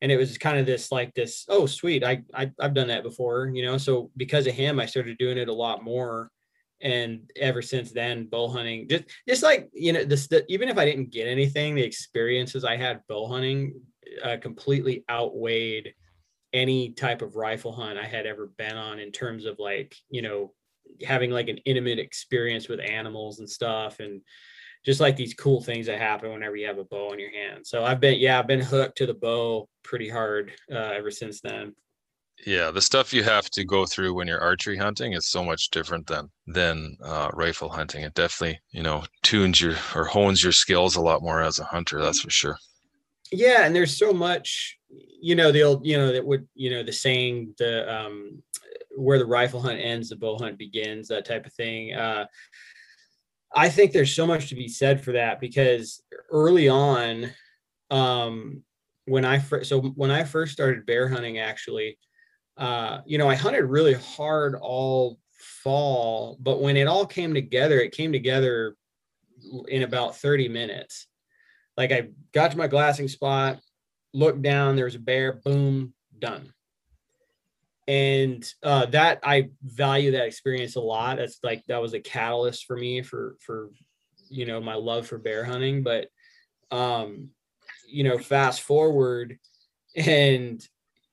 [0.02, 3.04] And it was kind of this like this, oh sweet, I, I I've done that
[3.04, 3.78] before, you know.
[3.78, 6.32] So because of him, I started doing it a lot more.
[6.82, 10.78] And ever since then, bow hunting, just just like you know, this the, even if
[10.78, 13.82] I didn't get anything, the experiences I had bow hunting
[14.24, 15.94] uh, completely outweighed
[16.54, 20.22] any type of rifle hunt I had ever been on in terms of like, you
[20.22, 20.54] know,
[21.06, 24.21] having like an intimate experience with animals and stuff and
[24.86, 27.65] just like these cool things that happen whenever you have a bow in your hand.
[27.67, 31.41] So I've been, yeah, I've been hooked to the bow pretty hard uh, ever since
[31.41, 31.75] then.
[32.45, 35.71] Yeah, the stuff you have to go through when you're archery hunting is so much
[35.71, 38.04] different than than uh, rifle hunting.
[38.04, 41.65] It definitely, you know, tunes your or hones your skills a lot more as a
[41.65, 42.02] hunter.
[42.02, 42.58] That's for sure.
[43.32, 44.78] Yeah, and there's so much,
[45.21, 48.41] you know, the old, you know, that would, you know, the saying, the um,
[49.00, 51.94] where the rifle hunt ends, the bow hunt begins, that type of thing.
[51.94, 52.26] Uh,
[53.56, 57.32] I think there's so much to be said for that because early on,
[57.90, 58.64] um,
[59.06, 61.98] when I so when I first started bear hunting, actually,
[62.58, 65.20] uh, you know, I hunted really hard all
[65.64, 68.76] fall, but when it all came together, it came together
[69.68, 71.08] in about 30 minutes.
[71.76, 73.60] Like I got to my glassing spot,
[74.14, 76.54] looked down, there was a bear, boom, done
[77.89, 81.17] and uh, that I value that experience a lot.
[81.17, 83.71] That's like that was a catalyst for me for for
[84.30, 85.82] you know my love for bear hunting.
[85.82, 86.10] But
[86.69, 87.30] um,
[87.88, 89.39] you know, fast forward,
[89.95, 90.63] and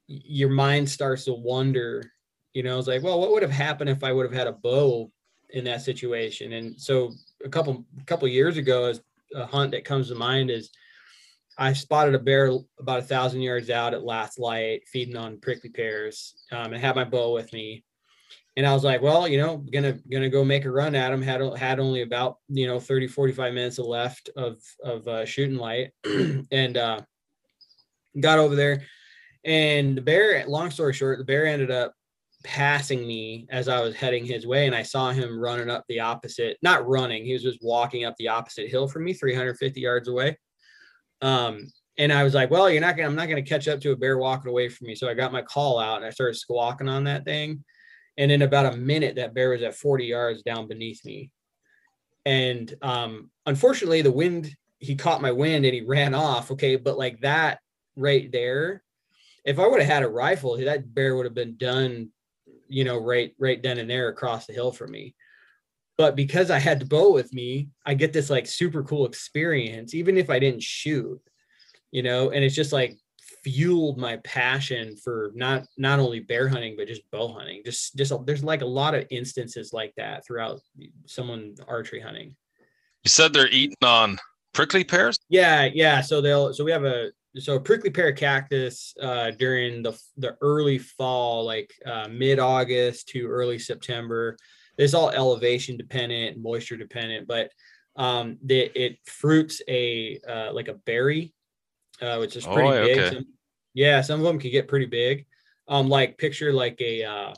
[0.06, 2.12] your mind starts to wonder.
[2.52, 4.52] You know, it's like, well, what would have happened if I would have had a
[4.52, 5.10] bow
[5.48, 6.52] in that situation?
[6.52, 9.00] And so a couple a couple years ago, as
[9.34, 10.68] a hunt that comes to mind is
[11.58, 15.70] I spotted a bear about a thousand yards out at last light, feeding on prickly
[15.70, 17.84] pears, um, and had my bow with me.
[18.56, 21.22] And I was like, well, you know, gonna gonna go make a run at him.
[21.22, 25.92] Had had only about you know 30, 45 minutes left of of uh, shooting light,
[26.50, 27.00] and uh,
[28.20, 28.82] got over there.
[29.44, 31.94] And the bear, long story short, the bear ended up
[32.44, 36.00] passing me as I was heading his way, and I saw him running up the
[36.00, 40.08] opposite, not running, he was just walking up the opposite hill from me, 350 yards
[40.08, 40.36] away
[41.22, 41.66] um,
[41.98, 43.96] and I was like, well, you're not gonna, I'm not gonna catch up to a
[43.96, 44.94] bear walking away from me.
[44.94, 47.64] So I got my call out and I started squawking on that thing.
[48.18, 51.30] And in about a minute, that bear was at 40 yards down beneath me.
[52.24, 56.50] And um, unfortunately, the wind, he caught my wind and he ran off.
[56.50, 56.76] Okay.
[56.76, 57.60] But like that
[57.94, 58.82] right there,
[59.44, 62.10] if I would have had a rifle, that bear would have been done,
[62.68, 65.14] you know, right, right then and there across the hill from me.
[65.96, 69.94] But because I had the bow with me, I get this like super cool experience,
[69.94, 71.20] even if I didn't shoot,
[71.90, 72.96] you know, and it's just like
[73.42, 77.62] fueled my passion for not not only bear hunting but just bow hunting.
[77.64, 80.60] Just just there's like a lot of instances like that throughout
[81.06, 82.36] someone archery hunting.
[83.04, 84.18] You said they're eating on
[84.52, 85.18] prickly pears?
[85.30, 86.02] Yeah yeah.
[86.02, 90.36] So they'll so we have a so a prickly pear cactus uh, during the the
[90.42, 94.36] early fall like uh, mid-august to early september
[94.78, 97.50] it's all elevation dependent moisture dependent but
[97.96, 101.32] um the, it fruits a uh, like a berry
[102.02, 102.98] uh, which is pretty Oh, big.
[102.98, 103.14] okay.
[103.16, 103.26] Some-
[103.72, 105.26] yeah, some of them can get pretty big.
[105.68, 107.34] Um, like picture like a uh,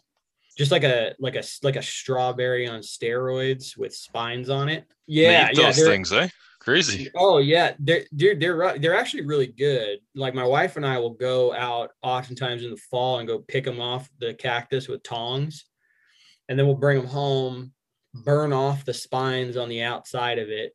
[0.56, 4.84] just like a like a like a strawberry on steroids with spines on it.
[5.06, 5.66] Yeah, eat yeah.
[5.66, 6.28] those they're- things eh
[6.60, 9.98] crazy Oh yeah, they're dude, they're they're actually really good.
[10.14, 13.64] Like my wife and I will go out oftentimes in the fall and go pick
[13.64, 15.64] them off the cactus with tongs,
[16.48, 17.72] and then we'll bring them home,
[18.24, 20.74] burn off the spines on the outside of it,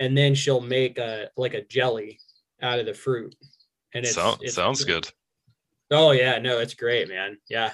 [0.00, 2.18] and then she'll make a like a jelly
[2.62, 3.34] out of the fruit.
[3.94, 5.08] And it's, Sound, it's sounds good
[5.90, 7.38] Oh yeah, no, it's great, man.
[7.48, 7.72] Yeah,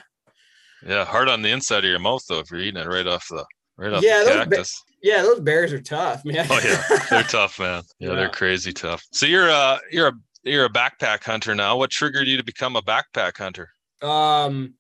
[0.87, 3.27] yeah hard on the inside of your mouth though if you're eating it right off
[3.29, 3.45] the
[3.77, 6.47] right off Yeah, the ba- cactus yeah, those bears are tough, man.
[6.51, 8.15] oh yeah they're tough man yeah, Yeah.
[8.17, 10.13] they're crazy tough so you're a you're a
[10.45, 13.71] you're a backpack hunter now what triggered you to become a backpack hunter
[14.03, 14.75] um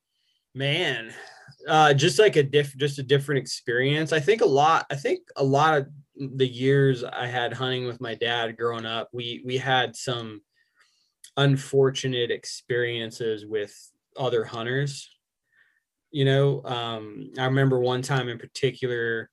[0.54, 1.12] man
[1.68, 4.12] uh just like a diff just a different experience.
[4.12, 8.00] I think a lot i think a lot of the years i had hunting with
[8.00, 10.42] my dad growing up we we had some
[11.36, 13.74] unfortunate experiences with
[14.16, 15.10] other hunters.
[16.10, 19.30] You know um i remember one time in particular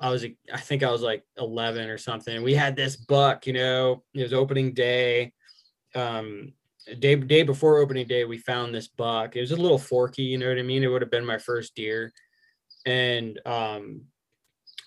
[0.00, 3.52] i was i think i was like 11 or something we had this buck you
[3.52, 5.32] know it was opening day.
[5.96, 6.52] Um
[6.98, 9.36] day day before opening day we found this buck.
[9.36, 10.82] It was a little forky you know what i mean?
[10.82, 12.12] It would have been my first deer.
[12.86, 14.02] And um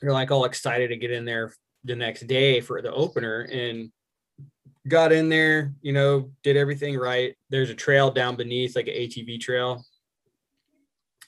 [0.01, 1.53] we're like all excited to get in there
[1.85, 3.91] the next day for the opener and
[4.87, 7.35] got in there you know did everything right.
[7.49, 9.83] There's a trail down beneath like an atv trail.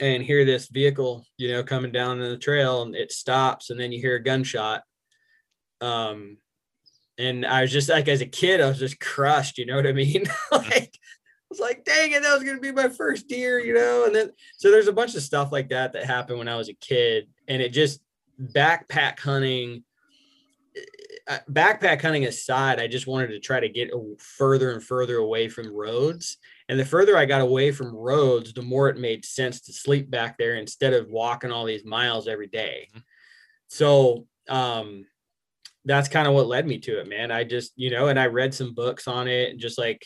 [0.02, 3.80] And hear this vehicle you know coming down in the trail and it stops and
[3.80, 4.84] then you hear a gunshot.
[5.82, 6.38] Um
[7.18, 9.58] and I was just like, as a kid, I was just crushed.
[9.58, 10.26] You know what I mean?
[10.52, 14.06] like, I was like, dang it, that was gonna be my first deer, you know.
[14.06, 16.70] And then, so there's a bunch of stuff like that that happened when I was
[16.70, 18.02] a kid, and it just
[18.42, 19.84] backpack hunting.
[21.28, 25.48] uh, Backpack hunting aside, I just wanted to try to get further and further away
[25.48, 26.38] from roads.
[26.68, 30.10] And the further I got away from roads, the more it made sense to sleep
[30.10, 32.90] back there instead of walking all these miles every day.
[33.68, 35.06] So, um,
[35.86, 37.32] that's kind of what led me to it, man.
[37.32, 40.06] I just, you know, and I read some books on it and just like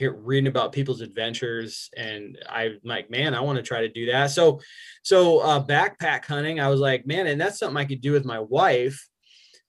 [0.00, 1.90] reading about people's adventures.
[1.96, 4.30] And I'm like, man, I want to try to do that.
[4.30, 4.60] So,
[5.02, 8.24] so uh, backpack hunting, I was like, man, and that's something I could do with
[8.24, 9.06] my wife.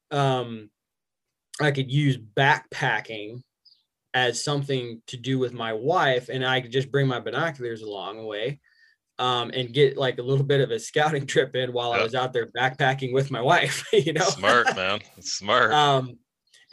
[0.10, 0.70] Um,
[1.60, 3.42] I could use backpacking
[4.14, 8.18] as something to do with my wife, and I could just bring my binoculars along
[8.18, 8.60] the way.
[9.22, 12.16] Um, and get like a little bit of a scouting trip in while I was
[12.16, 14.26] out there backpacking with my wife, you know.
[14.26, 16.18] smart man smart Um,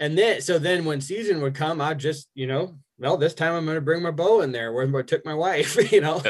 [0.01, 3.53] and then so then when season would come, I'd just, you know, well, this time
[3.53, 6.23] I'm gonna bring my bow in there where I took my wife, you know.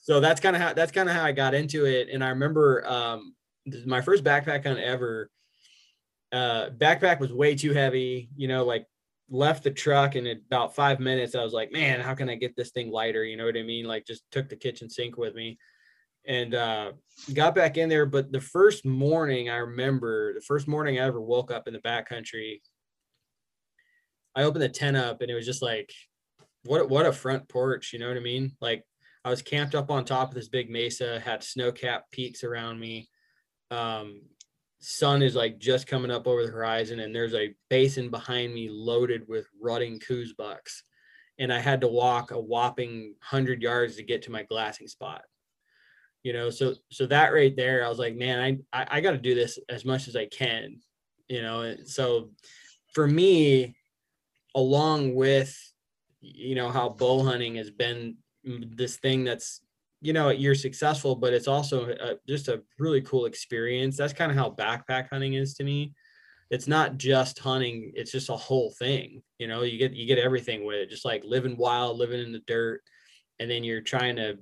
[0.00, 2.08] so that's kind of how that's kind of how I got into it.
[2.12, 3.36] And I remember um
[3.86, 5.30] my first backpack hunt ever.
[6.32, 8.86] Uh backpack was way too heavy, you know, like
[9.30, 12.34] left the truck and in about five minutes I was like, man, how can I
[12.34, 13.24] get this thing lighter?
[13.24, 13.86] You know what I mean?
[13.86, 15.58] Like just took the kitchen sink with me
[16.26, 16.92] and uh
[17.32, 18.06] got back in there.
[18.06, 21.80] But the first morning I remember the first morning I ever woke up in the
[21.80, 22.60] backcountry,
[24.34, 25.92] I opened the tent up and it was just like,
[26.64, 28.52] what what a front porch, you know what I mean?
[28.60, 28.84] Like
[29.24, 32.78] I was camped up on top of this big mesa, had snow capped peaks around
[32.78, 33.08] me.
[33.70, 34.20] Um,
[34.84, 38.68] sun is like just coming up over the horizon, and there's a basin behind me
[38.70, 40.84] loaded with rutting Coues bucks.
[41.38, 45.22] And I had to walk a whopping hundred yards to get to my glassing spot
[46.24, 48.40] you know so so that right there i was like man
[48.72, 50.80] i i, I got to do this as much as i can
[51.28, 52.30] you know and so
[52.92, 53.76] for me
[54.56, 55.56] along with
[56.20, 58.16] you know how bow hunting has been
[58.46, 59.60] mm, this thing that's
[60.04, 63.96] you know you're successful but it's also a, just a really cool experience.
[63.96, 65.94] That's kind of how backpack hunting is to me.
[66.50, 70.18] It's not just hunting it's just a whole thing you know you get you get
[70.18, 72.82] everything with it just like living wild living in the dirt
[73.40, 74.38] and then you're trying to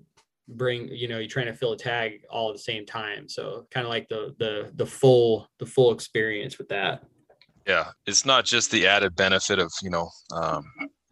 [0.49, 3.29] bring you know you're trying to fill a tag all at the same time.
[3.29, 7.05] So kind of like the the the full the full experience with that.
[7.67, 10.65] Yeah it's not just the added benefit of you know um,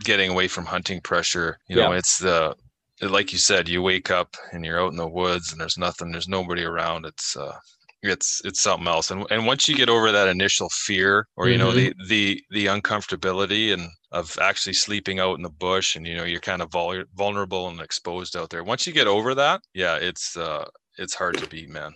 [0.03, 1.99] getting away from hunting pressure you know Yeah.
[1.99, 2.57] it's the
[3.03, 6.13] like you said, you wake up and you're out in the woods and there's nothing,
[6.13, 7.07] there's nobody around.
[7.07, 7.57] It's uh,
[8.03, 9.11] it's it's something else.
[9.11, 12.09] And and once you get over that initial fear or you know the mm-hmm.
[12.09, 16.41] the the uncomfortability and of actually sleeping out in the bush and you know you're
[16.41, 18.65] kind of vul- vulnerable and exposed out there.
[18.65, 20.65] Once you get over that, yeah, it's uh
[20.99, 21.95] it's hard to beat, man.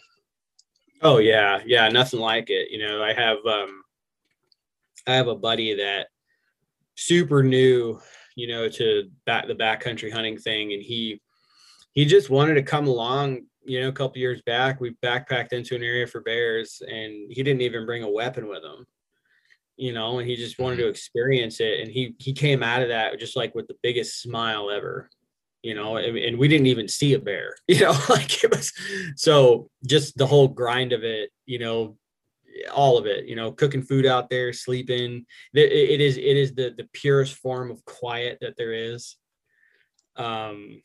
[1.03, 2.71] Oh yeah, yeah, nothing like it.
[2.71, 3.83] You know, I have um
[5.07, 6.09] I have a buddy that
[6.97, 8.01] super new,
[8.35, 11.21] you know, to back the backcountry hunting thing, and he
[11.93, 13.43] he just wanted to come along.
[13.67, 17.43] You know, a couple years back, we backpacked into an area for bears, and he
[17.43, 18.87] didn't even bring a weapon with him.
[19.77, 20.91] You know, and he just wanted to mm-hmm.
[20.91, 24.71] experience it, and he he came out of that just like with the biggest smile
[24.71, 25.09] ever.
[25.63, 27.55] You know, and, and we didn't even see a bear.
[27.69, 28.73] You know, like it was
[29.17, 31.31] so just the whole grind of it.
[31.47, 31.97] You know,
[32.73, 35.25] all of it you know cooking food out there sleeping.
[35.53, 39.17] It, it is it is the the purest form of quiet that there is.
[40.17, 40.83] Um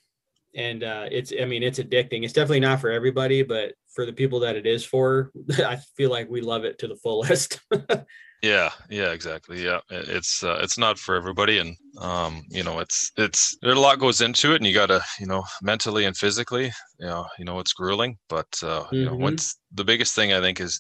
[0.55, 2.23] and uh it's i mean it's addicting.
[2.23, 5.32] It's definitely not for everybody but for the people that it is for
[5.65, 7.60] i feel like we love it to the fullest.
[8.41, 9.63] Yeah yeah exactly.
[9.63, 11.58] Yeah it's uh, it's not for everybody.
[11.58, 15.03] And um you know it's it's there's a lot goes into it and you gotta
[15.19, 18.17] you know mentally and physically you know you know it's grueling.
[18.29, 18.95] But uh mm-hmm.
[18.95, 19.23] you know mm-hmm.
[19.23, 20.79] once the biggest thing i think is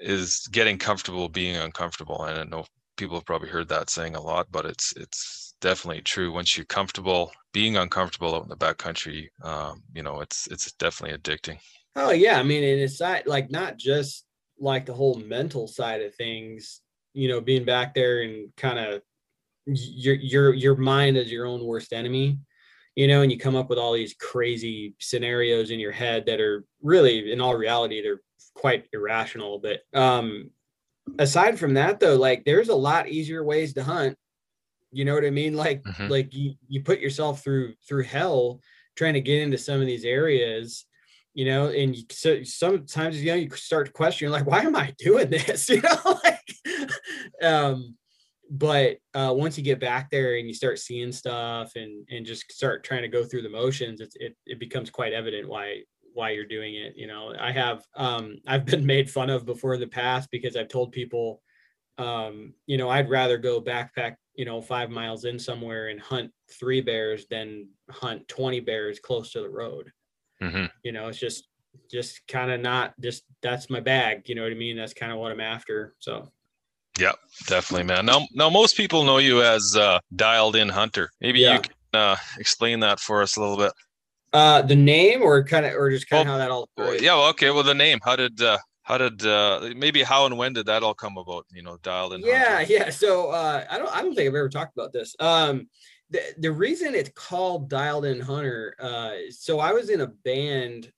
[0.00, 2.24] is getting comfortable being uncomfortable.
[2.24, 2.64] And I know
[2.96, 6.32] people have probably heard that saying a lot, but it's it's definitely true.
[6.32, 11.16] Once you're comfortable being uncomfortable out in the backcountry, um, you know, it's it's definitely
[11.16, 11.58] addicting.
[11.96, 14.24] Oh yeah, I mean, and it's not like not just
[14.58, 16.80] like the whole mental side of things.
[17.12, 19.02] You know, being back there and kind of
[19.66, 22.38] your your your mind is your own worst enemy
[22.96, 26.40] you know, and you come up with all these crazy scenarios in your head that
[26.40, 28.20] are really, in all reality, they're
[28.54, 29.58] quite irrational.
[29.58, 30.50] But um,
[31.18, 34.16] aside from that, though, like there's a lot easier ways to hunt.
[34.92, 35.54] You know what I mean?
[35.54, 36.08] Like, mm-hmm.
[36.08, 38.60] like you you put yourself through through hell
[38.96, 40.86] trying to get into some of these areas.
[41.32, 44.76] You know, and you, so sometimes you know you start to question like, why am
[44.76, 45.68] I doing this?
[45.68, 46.90] You know, like,
[47.42, 47.96] um,
[48.50, 52.50] but uh, once you get back there and you start seeing stuff and and just
[52.52, 56.30] start trying to go through the motions, it's, it it becomes quite evident why why
[56.30, 56.94] you're doing it.
[56.96, 60.56] You know, I have um, I've been made fun of before in the past because
[60.56, 61.42] I've told people,
[61.98, 66.30] um, you know, I'd rather go backpack, you know, five miles in somewhere and hunt
[66.50, 69.90] three bears than hunt 20 bears close to the road.
[70.42, 70.66] Mm-hmm.
[70.82, 71.48] You know, it's just
[71.90, 74.28] just kind of not just that's my bag.
[74.28, 74.76] You know what I mean?
[74.76, 75.94] That's kind of what I'm after.
[75.98, 76.30] So.
[76.98, 77.12] Yeah,
[77.46, 78.06] definitely, man.
[78.06, 81.10] Now, now most people know you as uh, dialed in hunter.
[81.20, 81.54] Maybe yeah.
[81.54, 83.72] you can uh, explain that for us a little bit.
[84.32, 87.00] Uh, the name, or kind of, or just kind of well, how that all.
[87.00, 87.14] Yeah.
[87.14, 87.50] Well, okay.
[87.50, 88.00] Well, the name.
[88.04, 91.46] How did uh, how did uh, maybe how and when did that all come about?
[91.52, 92.20] You know, dialed in.
[92.20, 92.72] Yeah, Hunter.
[92.72, 92.90] yeah.
[92.90, 95.16] So uh, I don't I don't think I've ever talked about this.
[95.20, 95.68] Um,
[96.10, 98.74] the the reason it's called Dialed In Hunter.
[98.78, 100.92] Uh, so I was in a band.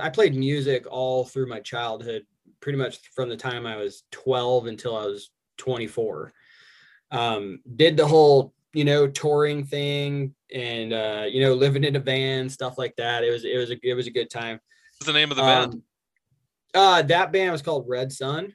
[0.00, 2.24] I played music all through my childhood,
[2.64, 6.32] pretty much from the time I was 12 until I was 24.
[7.10, 12.00] Um, did the whole you know touring thing and uh, you know living in a
[12.00, 13.22] van stuff like that.
[13.22, 14.58] It was it was a it was a good time.
[14.98, 15.74] What's the name of the band?
[15.74, 15.82] Um,
[16.74, 18.54] uh, that band was called Red Sun.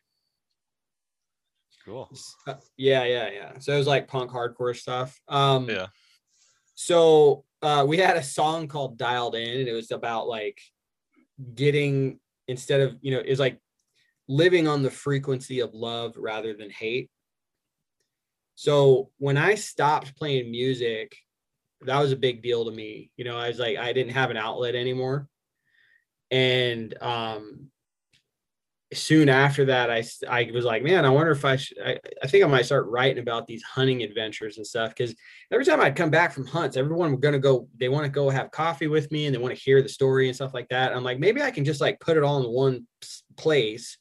[1.85, 2.11] Cool.
[2.47, 3.51] Uh, yeah, yeah, yeah.
[3.59, 5.17] So it was like punk hardcore stuff.
[5.27, 5.87] Um, yeah.
[6.73, 10.59] So uh, we had a song called "Dialed In," and it was about like
[11.53, 13.59] getting instead of you know is like
[14.29, 17.09] living on the frequency of love rather than hate
[18.59, 21.15] so when I stopped playing music,
[21.85, 23.09] that was a big deal to me.
[23.15, 25.29] You know, I was like, I didn't have an outlet anymore.
[26.29, 27.69] And um,
[28.91, 32.27] soon after that, I, I was like, man, I wonder if I should, I, I
[32.27, 34.93] think I might start writing about these hunting adventures and stuff.
[34.93, 35.15] Cause
[35.53, 38.11] every time I'd come back from hunts, everyone was going to go, they want to
[38.11, 40.67] go have coffee with me and they want to hear the story and stuff like
[40.67, 40.93] that.
[40.93, 42.87] I'm like, maybe I can just like put it all in one
[43.37, 43.97] place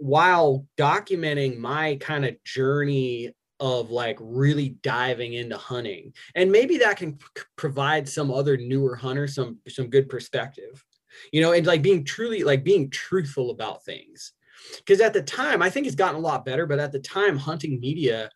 [0.00, 6.96] while documenting my kind of journey of like really diving into hunting and maybe that
[6.96, 10.84] can p- provide some other newer hunter some some good perspective
[11.32, 14.32] you know and like being truly like being truthful about things.
[14.78, 17.36] Because at the time i think it's gotten a lot better but at the time
[17.36, 18.30] hunting media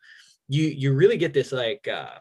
[0.49, 2.15] you you really get this like uh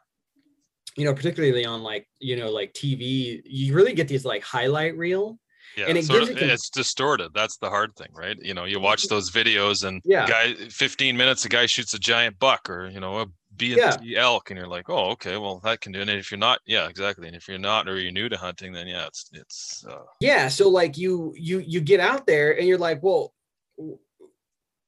[0.96, 4.98] you know particularly on like you know like tv you really get these like highlight
[4.98, 5.40] reel
[5.78, 7.34] yeah, and it so gives it it's distorted.
[7.36, 8.36] That's the hard thing, right?
[8.42, 10.28] You know, you watch those videos and yeah.
[10.28, 13.26] guy 15 minutes, a guy shoots a giant buck or you know, a
[13.56, 13.96] B yeah.
[14.18, 16.10] elk, and you're like, oh, okay, well that can do it.
[16.10, 17.28] And if you're not, yeah, exactly.
[17.28, 20.04] And if you're not or you're new to hunting, then yeah, it's it's uh...
[20.20, 20.48] yeah.
[20.48, 23.34] So like you you you get out there and you're like, well,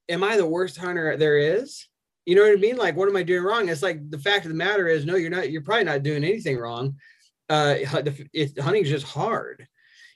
[0.10, 1.88] am I the worst hunter there is?
[2.26, 2.78] You know what I mean?
[2.78, 3.70] Like, what am I doing wrong?
[3.70, 5.52] It's like the fact of the matter is, no, you're not.
[5.52, 6.96] You're probably not doing anything wrong
[7.50, 7.76] uh
[8.34, 9.68] it, hunting's just hard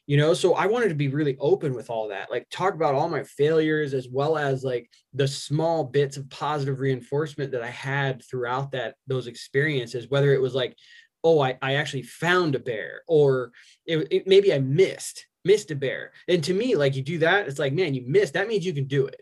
[0.05, 2.95] you know so i wanted to be really open with all that like talk about
[2.95, 7.69] all my failures as well as like the small bits of positive reinforcement that i
[7.69, 10.75] had throughout that those experiences whether it was like
[11.23, 13.51] oh i, I actually found a bear or
[13.85, 16.13] it, it, maybe i missed missed a bear.
[16.29, 18.73] And to me like you do that it's like man you missed that means you
[18.73, 19.21] can do it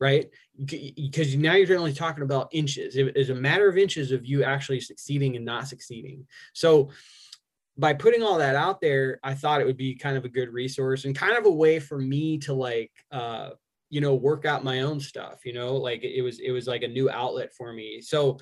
[0.00, 0.28] right?
[0.64, 2.96] Because now you're only talking about inches.
[2.96, 6.26] It is a matter of inches of you actually succeeding and not succeeding.
[6.52, 6.90] So
[7.76, 10.52] by putting all that out there, I thought it would be kind of a good
[10.52, 13.50] resource and kind of a way for me to like, uh,
[13.90, 16.82] you know, work out my own stuff, you know, like it was, it was like
[16.82, 18.00] a new outlet for me.
[18.00, 18.38] So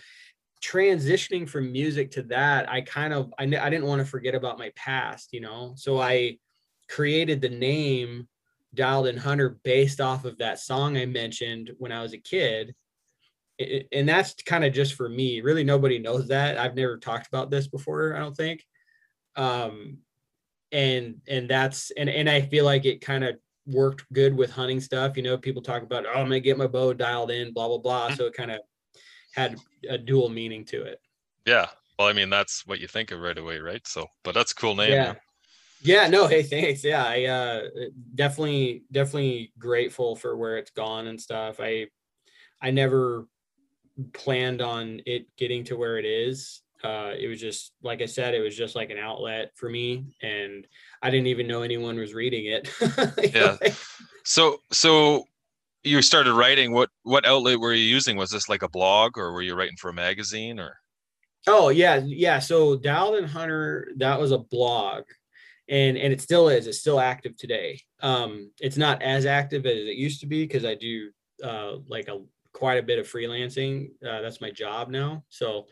[0.62, 4.59] transitioning from music to that, I kind of, I, I didn't want to forget about
[4.59, 5.74] my past, you know?
[5.76, 6.39] So I
[6.89, 8.28] created the name
[8.74, 12.74] Dialed In Hunter based off of that song I mentioned when I was a kid.
[13.59, 15.41] It, and that's kind of just for me.
[15.41, 16.59] Really, nobody knows that.
[16.59, 18.64] I've never talked about this before, I don't think
[19.37, 19.99] um
[20.72, 24.80] and and that's and and i feel like it kind of worked good with hunting
[24.80, 27.68] stuff you know people talk about oh i'm gonna get my bow dialed in blah
[27.68, 28.07] blah blah.
[28.07, 28.16] Mm-hmm.
[28.16, 28.61] so it kind of
[29.35, 29.57] had
[29.89, 31.01] a dual meaning to it.
[31.47, 31.68] Yeah.
[31.99, 33.87] Well i mean that's what you think of right away right?
[33.87, 35.14] So but that's a cool name yeah.
[35.83, 36.83] yeah no hey thanks.
[36.83, 37.62] Yeah i uh
[38.14, 41.61] definitely definitely grateful for where it's gone and stuff.
[41.61, 41.87] I
[42.61, 43.26] i never
[44.12, 48.35] planned on it getting to where it is uh, it was just like I said,
[48.35, 50.66] it was just like an outlet for me, and
[51.01, 52.70] I didn't even know anyone was reading it.
[53.35, 53.57] yeah.
[54.24, 55.24] So so
[55.85, 56.72] you started writing.
[56.72, 58.16] What what outlet were you using?
[58.16, 60.76] Was this like a blog, or were you writing for a magazine, or?
[61.47, 62.39] Oh yeah, yeah.
[62.39, 65.05] So Dialed In Hunter, that was a blog,
[65.68, 66.66] and and it still is.
[66.66, 67.80] It's still active today.
[68.01, 71.11] Um, it's not as active as it used to be because I do
[71.45, 72.20] uh like a
[72.53, 73.91] quite a bit of freelancing.
[74.07, 75.24] Uh, that's my job now.
[75.28, 75.66] So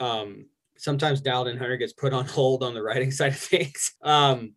[0.00, 0.46] um,
[0.76, 3.92] sometimes Dialed In Hunter gets put on hold on the writing side of things.
[4.02, 4.54] Um,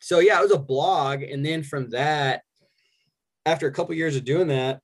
[0.00, 2.42] so yeah, it was a blog, and then from that,
[3.46, 4.80] after a couple years of doing that,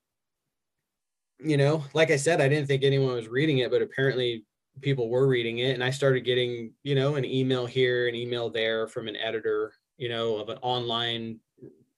[1.40, 4.44] you know, like I said, I didn't think anyone was reading it, but apparently
[4.80, 8.50] people were reading it, and I started getting, you know, an email here, an email
[8.50, 11.40] there from an editor, you know, of an online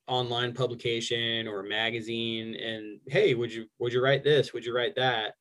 [0.07, 2.57] online publication or a magazine.
[2.57, 4.53] And hey would you would you write this?
[4.53, 5.35] Would you write that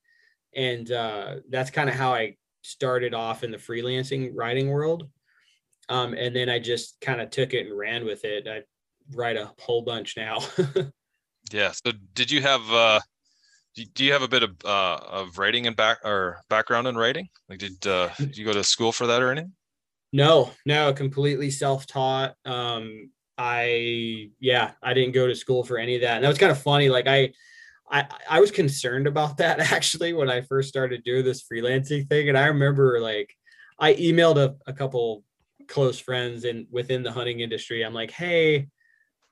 [0.55, 5.09] and uh, that's kind of how I started off in the freelancing writing world.
[5.89, 8.47] Um, and then I just kind of took it and ran with it.
[8.47, 8.61] I
[9.15, 10.39] write a whole bunch now.
[11.51, 11.71] yeah.
[11.71, 12.99] So did you have uh,
[13.93, 17.29] do you have a bit of uh, of writing and back or background in writing?
[17.47, 19.53] Like did uh, did you go to school for that or anything?
[20.11, 22.33] No, no, completely self-taught.
[22.43, 26.15] Um, I yeah, I didn't go to school for any of that.
[26.15, 26.89] And that was kind of funny.
[26.89, 27.31] Like I
[27.91, 32.29] I, I was concerned about that actually when I first started doing this freelancing thing.
[32.29, 33.33] And I remember like
[33.79, 35.23] I emailed a, a couple
[35.67, 37.83] close friends and within the hunting industry.
[37.83, 38.67] I'm like, hey,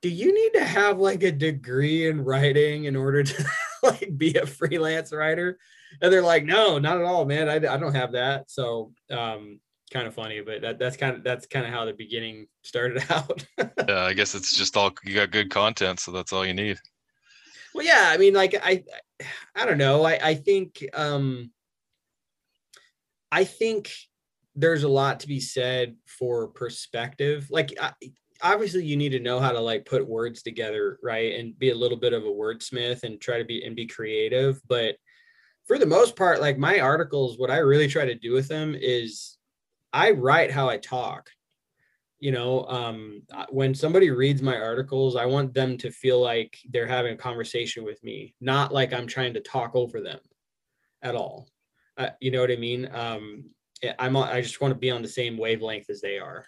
[0.02, 3.46] do you need to have like a degree in writing in order to
[3.84, 5.58] like be a freelance writer?
[6.02, 7.50] And they're like, no, not at all, man.
[7.50, 8.50] I, I don't have that.
[8.50, 9.60] So um
[9.92, 13.04] kind of funny, but that, that's kind of that's kind of how the beginning started
[13.10, 13.46] out.
[13.58, 16.78] yeah, I guess it's just all you got good content, so that's all you need.
[17.78, 18.84] Well, yeah, I mean, like I,
[19.56, 20.04] I don't know.
[20.04, 21.52] I I think um,
[23.32, 23.94] I think
[24.56, 27.50] there's a lot to be said for perspective.
[27.52, 27.94] Like I,
[28.42, 31.76] obviously you need to know how to like put words together right and be a
[31.76, 34.96] little bit of a wordsmith and try to be and be creative but
[35.66, 38.76] for the most part like my articles what i really try to do with them
[38.80, 39.38] is
[39.92, 41.32] i write how i talk
[42.20, 46.88] you know um, when somebody reads my articles i want them to feel like they're
[46.88, 50.20] having a conversation with me not like i'm trying to talk over them
[51.04, 51.48] at all.
[51.98, 52.90] Uh, you know what i mean?
[52.94, 53.46] Um,
[54.00, 56.46] i'm i just want to be on the same wavelength as they are.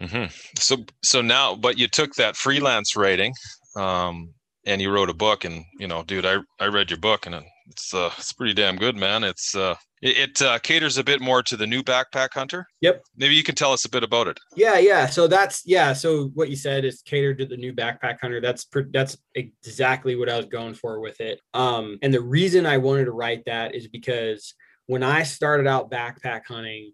[0.00, 0.32] Mm-hmm.
[0.58, 3.34] so so now but you took that freelance writing
[3.76, 4.32] um,
[4.64, 7.34] and you wrote a book and you know dude i i read your book and
[7.70, 9.24] it's uh it's pretty damn good man.
[9.24, 12.66] It's uh it, it uh, caters a bit more to the new backpack hunter.
[12.80, 13.04] Yep.
[13.16, 14.38] Maybe you can tell us a bit about it.
[14.56, 15.06] Yeah, yeah.
[15.06, 15.92] So that's yeah.
[15.92, 18.40] So what you said is catered to the new backpack hunter.
[18.40, 21.40] That's that's exactly what I was going for with it.
[21.54, 24.54] Um, and the reason I wanted to write that is because
[24.86, 26.92] when I started out backpack hunting,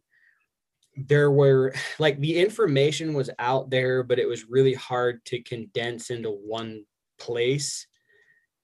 [0.96, 6.10] there were like the information was out there, but it was really hard to condense
[6.10, 6.84] into one
[7.18, 7.86] place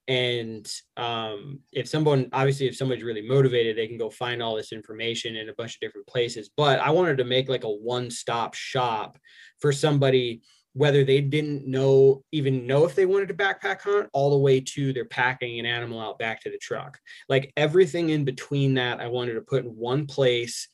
[0.08, 4.72] and um, if someone obviously if somebody's really motivated they can go find all this
[4.72, 8.54] information in a bunch of different places but i wanted to make like a one-stop
[8.54, 9.18] shop
[9.60, 10.42] for somebody
[10.72, 14.60] whether they didn't know even know if they wanted to backpack hunt all the way
[14.60, 16.98] to they're packing an animal out back to the truck
[17.28, 20.68] like everything in between that i wanted to put in one place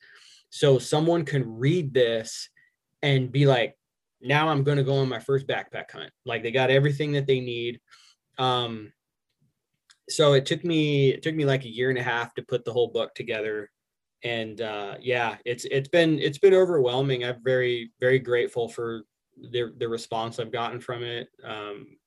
[0.51, 2.49] so someone can read this
[3.03, 3.77] and be like,
[4.20, 6.11] now I'm going to go on my first backpack hunt.
[6.24, 7.81] Like they got everything that they need.
[8.39, 8.93] Um,
[10.09, 12.64] so it took me it took me like a year and a half to put
[12.64, 13.70] the whole book together.
[14.24, 17.24] And uh, yeah it's it's been it's been overwhelming.
[17.24, 19.02] I'm very very grateful for
[19.50, 21.28] the the response i've gotten from it.
[21.44, 21.98] Um,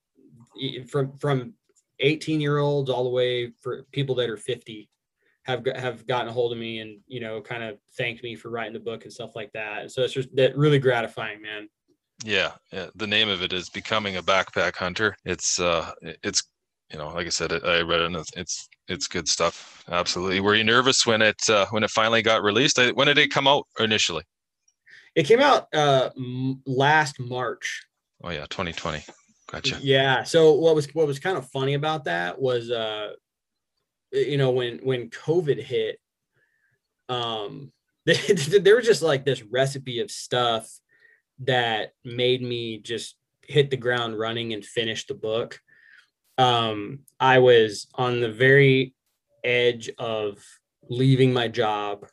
[0.88, 1.54] from from
[2.00, 4.90] 18 year olds all the way for people that are 50
[5.44, 8.50] have have gotten a hold of me and you know kind of thanked me for
[8.50, 9.92] writing the book and stuff like that.
[9.92, 11.70] So it's just that really gratifying man.
[12.24, 12.88] Yeah, yeah.
[12.96, 15.16] The name of it is becoming a backpack hunter.
[15.26, 16.44] It's uh it's
[16.92, 19.84] you know, like I said, I read it and it's it's good stuff.
[19.90, 20.40] Absolutely.
[20.40, 22.80] Were you nervous when it uh, when it finally got released?
[22.96, 24.24] When did it come out initially?
[25.16, 26.10] It came out uh,
[26.66, 27.86] last March.
[28.24, 29.04] Oh yeah, 2020.
[29.52, 29.78] Gotcha.
[29.82, 30.24] Yeah.
[30.24, 33.12] So what was what was kind of funny about that was uh,
[34.12, 36.00] you know when when COVID hit,
[37.08, 37.72] um,
[38.06, 40.72] there was just like this recipe of stuff
[41.40, 45.60] that made me just hit the ground running and finish the book
[46.40, 48.96] um, I was on the very
[49.44, 50.38] edge of
[50.90, 52.08] leaving my job.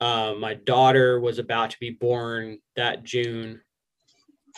[0.00, 3.60] Uh, my daughter was about to be born that June.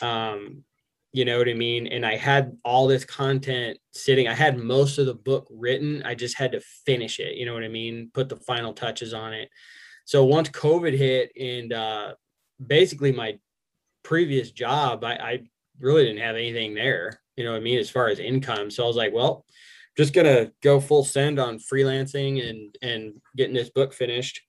[0.03, 0.65] Um,
[1.13, 1.87] you know what I mean?
[1.87, 4.29] And I had all this content sitting.
[4.29, 6.03] I had most of the book written.
[6.03, 7.37] I just had to finish it.
[7.37, 8.11] You know what I mean?
[8.13, 9.49] Put the final touches on it.
[10.05, 12.15] So once COVID hit and uh,
[12.65, 13.39] basically my
[14.03, 15.43] previous job, I, I
[15.81, 18.71] really didn't have anything there you know what I mean, as far as income.
[18.71, 19.45] So I was like, well,
[19.97, 24.41] just gonna go full send on freelancing and and getting this book finished.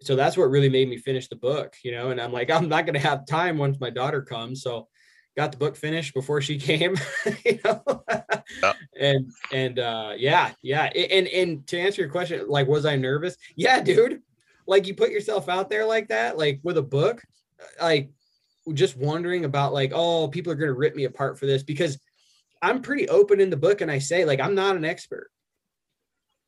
[0.00, 2.10] So that's what really made me finish the book, you know.
[2.10, 4.62] And I'm like, I'm not gonna have time once my daughter comes.
[4.62, 4.88] So
[5.36, 6.96] got the book finished before she came,
[7.44, 8.04] you know.
[8.62, 8.72] Yeah.
[8.98, 10.84] And and uh yeah, yeah.
[10.84, 13.36] And and to answer your question, like, was I nervous?
[13.56, 14.20] Yeah, dude.
[14.66, 17.22] Like you put yourself out there like that, like with a book,
[17.80, 18.10] like
[18.72, 21.98] just wondering about like, oh, people are gonna rip me apart for this because
[22.64, 25.30] I'm pretty open in the book and I say like I'm not an expert.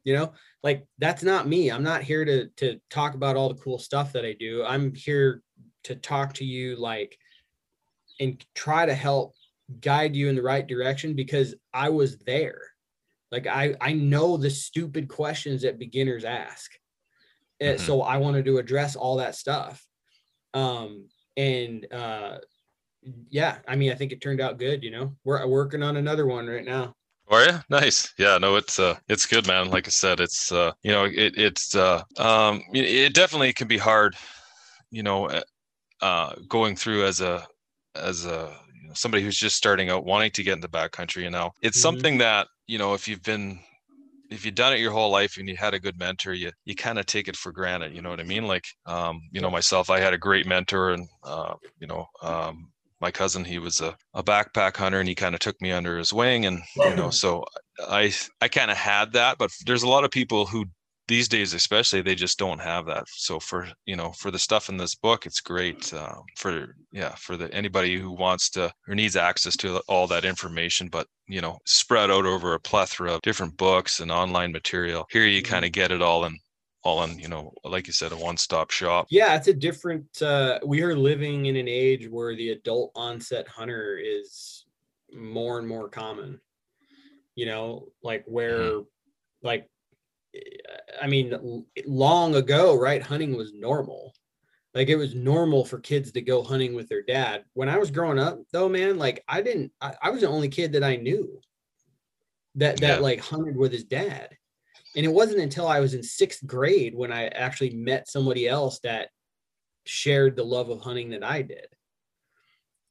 [0.04, 1.70] You know, like that's not me.
[1.70, 4.64] I'm not here to to talk about all the cool stuff that I do.
[4.64, 5.42] I'm here
[5.84, 7.18] to talk to you like
[8.18, 9.34] and try to help
[9.80, 12.62] guide you in the right direction because I was there.
[13.30, 16.70] Like I I know the stupid questions that beginners ask.
[17.60, 17.84] Mm-hmm.
[17.84, 19.84] So I wanted to address all that stuff.
[20.54, 22.38] Um and uh
[23.30, 24.82] yeah, I mean, I think it turned out good.
[24.82, 26.94] You know, we're working on another one right now.
[27.28, 28.12] Are you nice?
[28.18, 29.70] Yeah, no, it's uh, it's good, man.
[29.70, 33.78] Like I said, it's uh, you know, it it's uh, um, it definitely can be
[33.78, 34.14] hard,
[34.90, 35.42] you know, uh,
[36.02, 37.44] uh going through as a
[37.96, 41.22] as a you know, somebody who's just starting out, wanting to get in the backcountry.
[41.22, 41.82] You know, it's mm-hmm.
[41.82, 43.58] something that you know, if you've been
[44.30, 46.74] if you've done it your whole life and you had a good mentor, you you
[46.74, 47.94] kind of take it for granted.
[47.94, 48.46] You know what I mean?
[48.46, 52.70] Like, um, you know, myself, I had a great mentor, and uh, you know, um,
[53.00, 55.98] my cousin he was a, a backpack hunter and he kind of took me under
[55.98, 57.44] his wing and you know so
[57.88, 60.64] i i kind of had that but there's a lot of people who
[61.08, 64.68] these days especially they just don't have that so for you know for the stuff
[64.68, 68.94] in this book it's great uh, for yeah for the anybody who wants to or
[68.94, 73.22] needs access to all that information but you know spread out over a plethora of
[73.22, 75.80] different books and online material here you kind of mm-hmm.
[75.80, 76.36] get it all in
[76.86, 79.06] all on you know like you said a one-stop shop.
[79.10, 83.48] Yeah it's a different uh we are living in an age where the adult onset
[83.48, 84.64] hunter is
[85.12, 86.40] more and more common.
[87.34, 88.82] You know like where mm-hmm.
[89.42, 89.68] like
[91.02, 94.14] i mean long ago right hunting was normal.
[94.74, 97.44] Like it was normal for kids to go hunting with their dad.
[97.54, 100.48] When i was growing up though man like i didn't i, I was the only
[100.48, 101.40] kid that i knew
[102.54, 103.02] that that yeah.
[103.02, 104.36] like hunted with his dad
[104.96, 108.80] and it wasn't until I was in sixth grade when I actually met somebody else
[108.80, 109.10] that
[109.84, 111.66] shared the love of hunting that I did.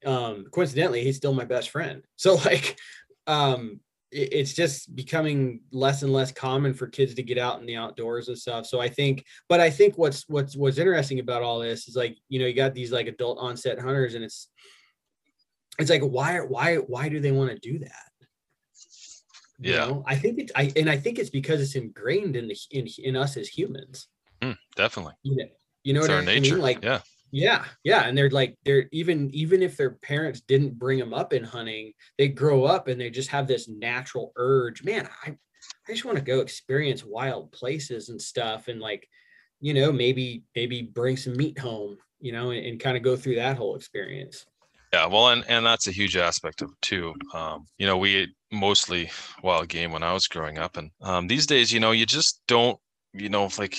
[0.06, 2.04] Um, coincidentally, he's still my best friend.
[2.16, 2.78] So like,
[3.26, 3.80] um,
[4.12, 7.76] it, it's just becoming less and less common for kids to get out in the
[7.76, 8.68] outdoors and stuff.
[8.68, 12.18] So I think, but I think what's what's what's interesting about all this is like,
[12.30, 14.48] you know, you got these like adult onset hunters, and it's
[15.80, 18.12] it's like why why why do they want to do that?
[19.60, 19.86] Yeah.
[19.86, 20.04] know?
[20.08, 23.16] i think it's i and i think it's because it's ingrained in the in, in
[23.16, 24.08] us as humans.
[24.42, 25.14] Mm, definitely.
[25.24, 25.46] You know,
[25.84, 26.62] you know it's what our I nature mean?
[26.62, 27.00] like yeah.
[27.32, 31.32] yeah yeah and they're like they're even even if their parents didn't bring them up
[31.32, 35.92] in hunting they grow up and they just have this natural urge man i i
[35.92, 39.08] just want to go experience wild places and stuff and like
[39.62, 43.16] you know maybe maybe bring some meat home you know and, and kind of go
[43.16, 44.46] through that whole experience
[44.96, 47.14] yeah, well, and and that's a huge aspect of it too.
[47.34, 49.12] Um, you know, we mostly
[49.44, 52.42] wild game when I was growing up, and um, these days, you know, you just
[52.48, 52.80] don't
[53.18, 53.78] you know, like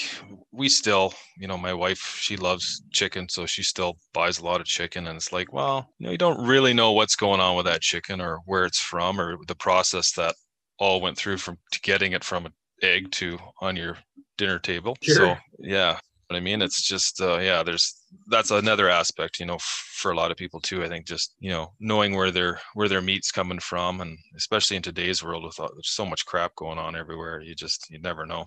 [0.51, 4.63] we still, you know, my wife, she loves chicken, so she still buys a lot
[4.63, 5.07] of chicken.
[5.07, 7.83] And it's like, well, you know, you don't really know what's going on with that
[7.83, 10.35] chicken or where it's from or the process that
[10.79, 12.53] all went through from to getting it from an
[12.83, 13.99] egg to on your
[14.39, 14.97] dinner table.
[15.03, 15.17] Sure.
[15.17, 15.99] So yeah,
[16.29, 17.95] but I mean, it's just uh, yeah, there's
[18.29, 20.85] that's another aspect, you know, for a lot of people too.
[20.85, 24.77] I think just you know knowing where their where their meat's coming from, and especially
[24.77, 27.99] in today's world with all, there's so much crap going on everywhere, you just you
[28.01, 28.45] never know.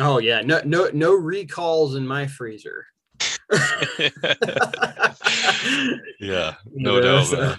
[0.00, 2.86] Oh yeah, no no no recalls in my freezer.
[6.20, 7.58] yeah, no doubt.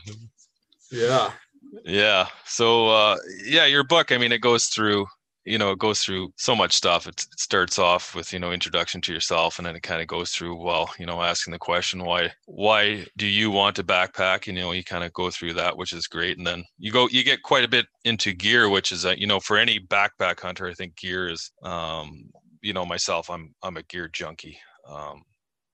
[0.91, 1.31] Yeah.
[1.85, 2.27] Yeah.
[2.45, 5.05] So uh yeah, your book, I mean, it goes through
[5.49, 7.07] you know it goes through so much stuff.
[7.07, 10.07] It, it, starts off with you know introduction to yourself and then it kind of
[10.07, 14.47] goes through well you know asking the question why why do you want to backpack?
[14.47, 16.91] And, you know you kind of go through that which is great and then you
[16.91, 19.79] go you get quite a bit into gear which is uh, you know for any
[19.79, 22.29] backpack hunter i think gear is um
[22.61, 24.59] you know myself i'm i'm a gear junkie.
[24.87, 25.23] Um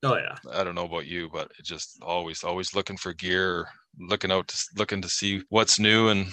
[0.03, 0.35] Oh yeah.
[0.53, 3.67] I don't know about you, but it just always always looking for gear,
[3.99, 6.27] looking out to looking to see what's new and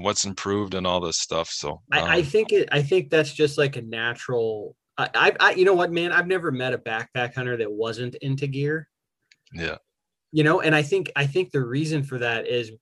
[0.00, 1.48] what's improved and all this stuff.
[1.48, 5.08] So um, I, I, um think it I think that's just like a natural I,
[5.14, 8.46] I, I you know what man I've never met a backpack hunter that wasn't into
[8.46, 8.88] gear.
[9.52, 9.76] Yeah.
[10.32, 12.72] You know, and I think I think the reason for that is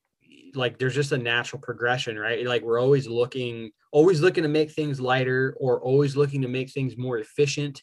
[0.55, 2.47] like there's just a natural progression, right?
[2.47, 6.71] Like we're always looking always looking to make things lighter or always looking to make
[6.71, 7.83] things more efficient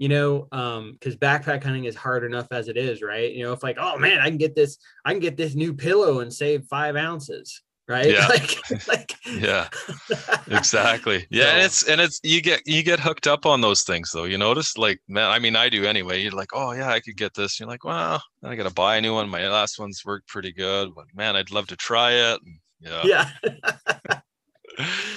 [0.00, 3.32] you know um because backpack hunting is hard enough as it is right?
[3.32, 5.74] You know if like oh man i can get this i can get this new
[5.74, 8.10] pillow and save five ounces right?
[8.10, 8.26] Yeah.
[8.28, 9.68] Like, like yeah.
[10.46, 11.26] Exactly.
[11.30, 14.10] Yeah so, and it's and it's you get you get hooked up on those things
[14.10, 14.24] though.
[14.24, 16.22] You notice like man i mean i do anyway.
[16.22, 17.60] You're like oh yeah i could get this.
[17.60, 19.28] You're like well i gotta buy a new one.
[19.28, 22.40] My last one's worked pretty good but man i'd love to try it.
[22.80, 23.02] Yeah.
[23.04, 24.20] Yeah.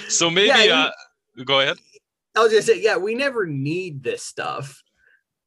[0.08, 0.90] So maybe yeah,
[1.38, 1.78] uh, go ahead
[2.36, 4.82] I was gonna say, yeah, we never need this stuff.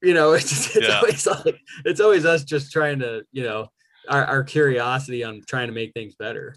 [0.02, 1.00] You know, it's just, it's yeah.
[1.00, 3.68] always like it's always us just trying to, you know,
[4.10, 6.56] our, our curiosity on trying to make things better.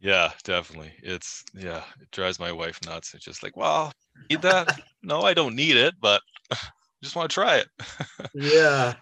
[0.00, 0.92] Yeah, definitely.
[1.02, 3.14] It's yeah, it drives my wife nuts.
[3.14, 3.92] It's just like, well,
[4.30, 4.80] need that?
[5.02, 6.20] no, I don't need it, but
[7.02, 7.68] just want to try it.
[8.34, 8.94] yeah.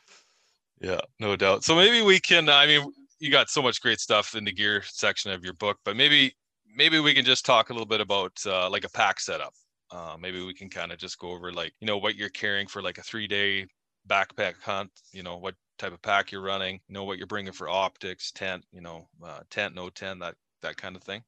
[0.80, 1.62] Yeah, no doubt.
[1.62, 2.48] So maybe we can.
[2.48, 5.78] I mean, you got so much great stuff in the gear section of your book,
[5.84, 6.34] but maybe
[6.74, 9.54] maybe we can just talk a little bit about uh, like a pack setup.
[9.92, 12.66] Uh, maybe we can kind of just go over like you know what you're carrying
[12.66, 13.66] for like a three day
[14.08, 14.90] backpack hunt.
[15.12, 16.80] You know what type of pack you're running.
[16.88, 18.64] You know what you're bringing for optics, tent.
[18.72, 21.22] You know uh, tent, no tent, that that kind of thing.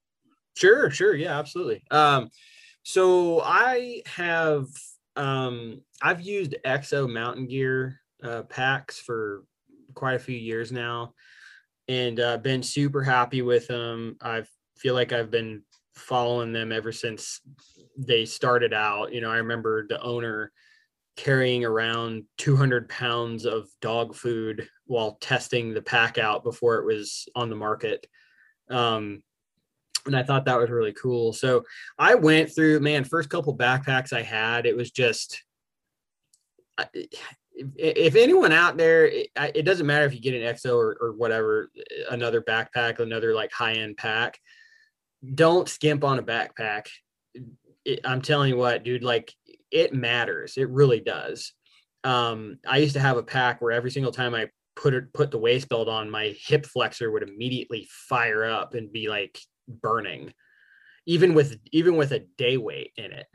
[0.56, 1.82] Sure, sure, yeah, absolutely.
[1.90, 2.30] Um,
[2.82, 4.68] so I have
[5.16, 9.44] um, I've used EXO mountain gear uh, packs for
[9.94, 11.14] quite a few years now,
[11.88, 14.16] and uh, been super happy with them.
[14.22, 14.44] I
[14.78, 15.64] feel like I've been
[15.95, 17.40] following them ever since
[17.97, 19.12] they started out.
[19.12, 20.53] You know, I remember the owner
[21.16, 27.28] carrying around 200 pounds of dog food while testing the pack out before it was
[27.36, 28.07] on the market.
[28.68, 29.22] Um,
[30.07, 31.32] and I thought that was really cool.
[31.32, 31.64] So
[31.99, 35.42] I went through, man, first couple backpacks I had, it was just,
[37.57, 41.70] if, anyone out there, it, doesn't matter if you get an EXO or, or whatever,
[42.11, 44.38] another backpack, another like high end pack,
[45.35, 46.87] don't skimp on a backpack
[47.85, 49.33] it, I'm telling you what, dude, like
[49.70, 50.57] it matters.
[50.57, 51.53] It really does.
[52.03, 55.31] Um, I used to have a pack where every single time I put it, put
[55.31, 60.33] the waist belt on, my hip flexor would immediately fire up and be like burning,
[61.07, 63.27] even with even with a day weight in it.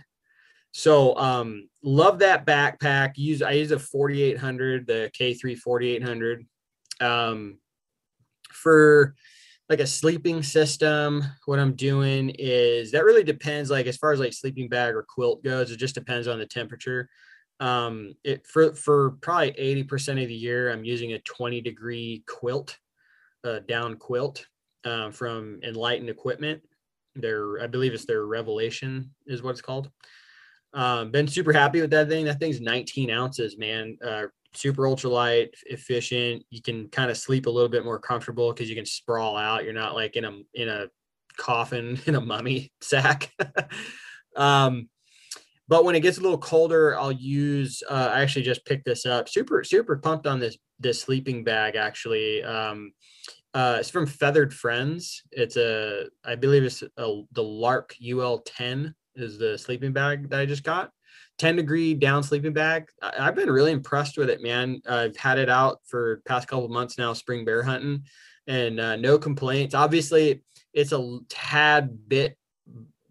[0.71, 3.13] So um, love that backpack.
[3.15, 6.45] Use I use a 4800, the K3 4800.
[7.01, 7.59] Um,
[8.51, 9.15] for
[9.69, 14.19] like a sleeping system what i'm doing is that really depends like as far as
[14.19, 17.09] like sleeping bag or quilt goes it just depends on the temperature.
[17.59, 22.77] Um it for for probably 80% of the year i'm using a 20 degree quilt
[23.43, 24.45] uh, down quilt
[24.85, 26.61] uh, from enlightened equipment.
[27.15, 29.91] Their i believe it's their revelation is what it's called.
[30.73, 32.25] Um been super happy with that thing.
[32.25, 33.97] That thing's 19 ounces man.
[34.03, 36.43] Uh super ultralight, efficient.
[36.49, 39.63] You can kind of sleep a little bit more comfortable because you can sprawl out.
[39.63, 40.87] You're not like in a in a
[41.37, 43.31] coffin in a mummy sack.
[44.35, 44.89] um,
[45.67, 47.83] but when it gets a little colder, I'll use.
[47.87, 49.29] Uh, I actually just picked this up.
[49.29, 51.75] Super super pumped on this this sleeping bag.
[51.75, 52.91] Actually, um,
[53.53, 55.23] uh, it's from Feathered Friends.
[55.31, 60.39] It's a I believe it's a, the Lark UL 10 is the sleeping bag that
[60.39, 60.91] I just got.
[61.39, 62.89] 10 degree down sleeping bag.
[63.01, 64.81] I've been really impressed with it, man.
[64.87, 68.03] I've had it out for past couple months now, spring bear hunting,
[68.45, 69.73] and uh, no complaints.
[69.73, 72.37] Obviously, it's a tad bit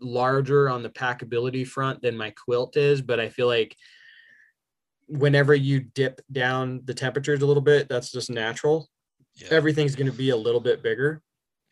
[0.00, 3.74] larger on the packability front than my quilt is, but I feel like
[5.08, 8.88] whenever you dip down the temperatures a little bit, that's just natural.
[9.36, 9.48] Yeah.
[9.52, 11.22] Everything's going to be a little bit bigger.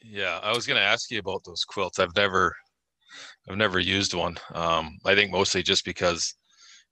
[0.03, 1.99] Yeah, I was going to ask you about those quilts.
[1.99, 2.55] I've never,
[3.49, 4.39] I've never used one.
[4.55, 6.35] Um, I think mostly just because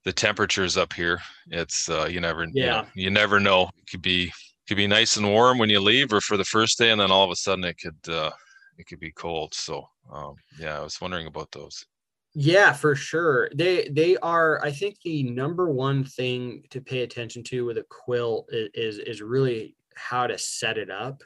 [0.05, 2.85] the temperatures up here, it's uh, you never, you, know, Yeah.
[2.93, 3.63] you never know.
[3.77, 4.31] It could be
[4.67, 7.11] could be nice and warm when you leave, or for the first day, and then
[7.11, 8.31] all of a sudden it could uh,
[8.77, 9.53] it could be cold.
[9.53, 11.85] So um, yeah, I was wondering about those.
[12.33, 13.49] Yeah, for sure.
[13.55, 14.63] They they are.
[14.63, 18.99] I think the number one thing to pay attention to with a quilt is is,
[18.99, 21.23] is really how to set it up.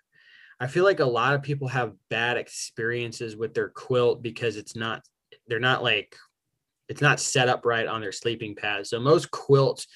[0.59, 4.75] I feel like a lot of people have bad experiences with their quilt because it's
[4.75, 5.03] not
[5.47, 6.15] they're not like
[6.89, 8.87] it's not set up right on their sleeping pad.
[8.87, 9.87] So most quilts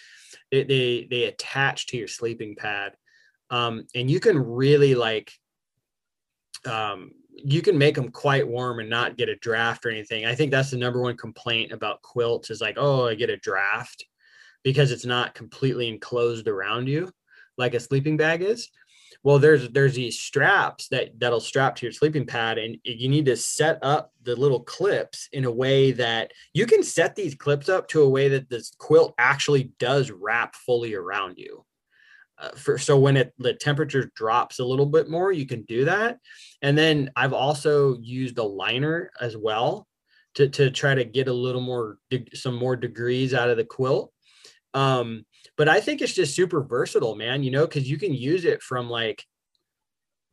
[0.52, 2.94] they they, they attach to your sleeping pad,
[3.50, 5.32] um, and you can really like
[6.66, 10.26] um, you can make them quite warm and not get a draft or anything.
[10.26, 13.38] I think that's the number one complaint about quilts is like, oh, I get a
[13.38, 14.06] draft
[14.64, 17.12] because it's not completely enclosed around you
[17.58, 18.70] like a sleeping bag is.
[19.22, 23.26] Well, there's there's these straps that that'll strap to your sleeping pad, and you need
[23.26, 27.70] to set up the little clips in a way that you can set these clips
[27.70, 31.66] up to a way that this quilt actually does wrap fully around you.
[32.38, 35.86] Uh, for so when it the temperature drops a little bit more, you can do
[35.86, 36.20] that.
[36.62, 39.88] And then I've also used a liner as well
[40.36, 41.98] to to try to get a little more
[42.34, 44.12] some more degrees out of the quilt.
[44.74, 45.26] Um,
[45.58, 47.44] but I think it's just super versatile, man.
[47.44, 49.26] You know, because you can use it from like,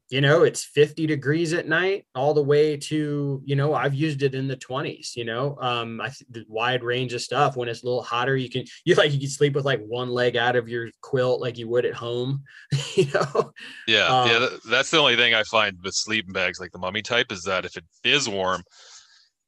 [0.09, 4.24] you know, it's 50 degrees at night all the way to, you know, I've used
[4.24, 5.14] it in the 20s.
[5.14, 7.57] You know, um, I th- the wide range of stuff.
[7.57, 10.09] When it's a little hotter, you can you like you can sleep with like one
[10.09, 12.43] leg out of your quilt like you would at home.
[12.97, 13.53] you know,
[13.86, 16.78] Yeah, yeah, Um, th- that's the only thing I find with sleeping bags like the
[16.78, 18.64] mummy type is that if it is warm,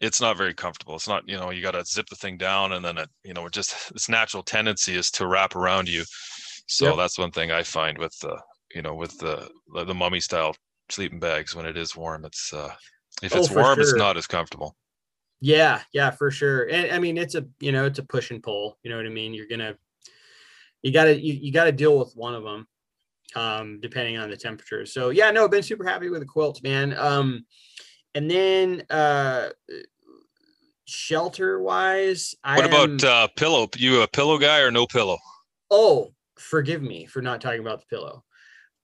[0.02, 0.96] it's not very comfortable.
[0.96, 3.32] It's not, you know, you got to zip the thing down and then it, you
[3.32, 6.04] know, it just its natural tendency is to wrap around you.
[6.68, 6.96] So Yep.
[6.96, 8.40] that's one thing I find with the,
[8.74, 9.48] you know, with the
[9.86, 10.54] the mummy style
[10.90, 12.74] sleeping bags when it is warm, it's uh
[13.22, 14.76] if Oh, it's warm, it's not as comfortable.
[15.40, 16.68] Yeah, yeah, for sure.
[16.68, 18.78] And I mean, it's a you know, it's a push and pull.
[18.82, 19.34] You know what I mean?
[19.34, 19.76] You're gonna,
[20.82, 22.66] you gotta, you, you gotta deal with one of them,
[23.34, 24.86] um, depending on the temperature.
[24.86, 26.96] So yeah, no, I've been super happy with the quilts, man.
[26.96, 27.44] Um,
[28.14, 29.50] and then uh,
[30.84, 33.68] shelter wise, I What am- about uh pillow?
[33.76, 35.18] You a pillow guy or no pillow?
[35.70, 38.24] Oh, forgive me for not talking about the pillow.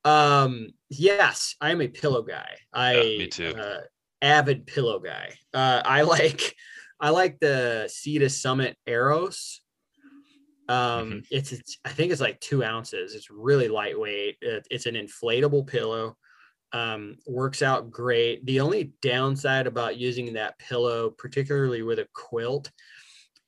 [0.04, 2.56] Um, yes, I'm a pillow guy.
[2.72, 3.54] I Yeah, me too.
[3.56, 3.80] Uh,
[4.22, 5.34] avid pillow guy.
[5.52, 6.54] Uh, I like
[7.00, 9.58] I like the Sea to Summit Aeros.
[10.68, 10.76] Um,
[11.10, 11.18] Mm-hmm.
[11.30, 13.14] it's, it's I think it's like two ounces.
[13.14, 14.36] It's really lightweight.
[14.40, 16.16] It's an inflatable pillow.
[16.72, 18.44] Um, works out great.
[18.44, 22.70] The only downside about using that pillow, particularly with a quilt,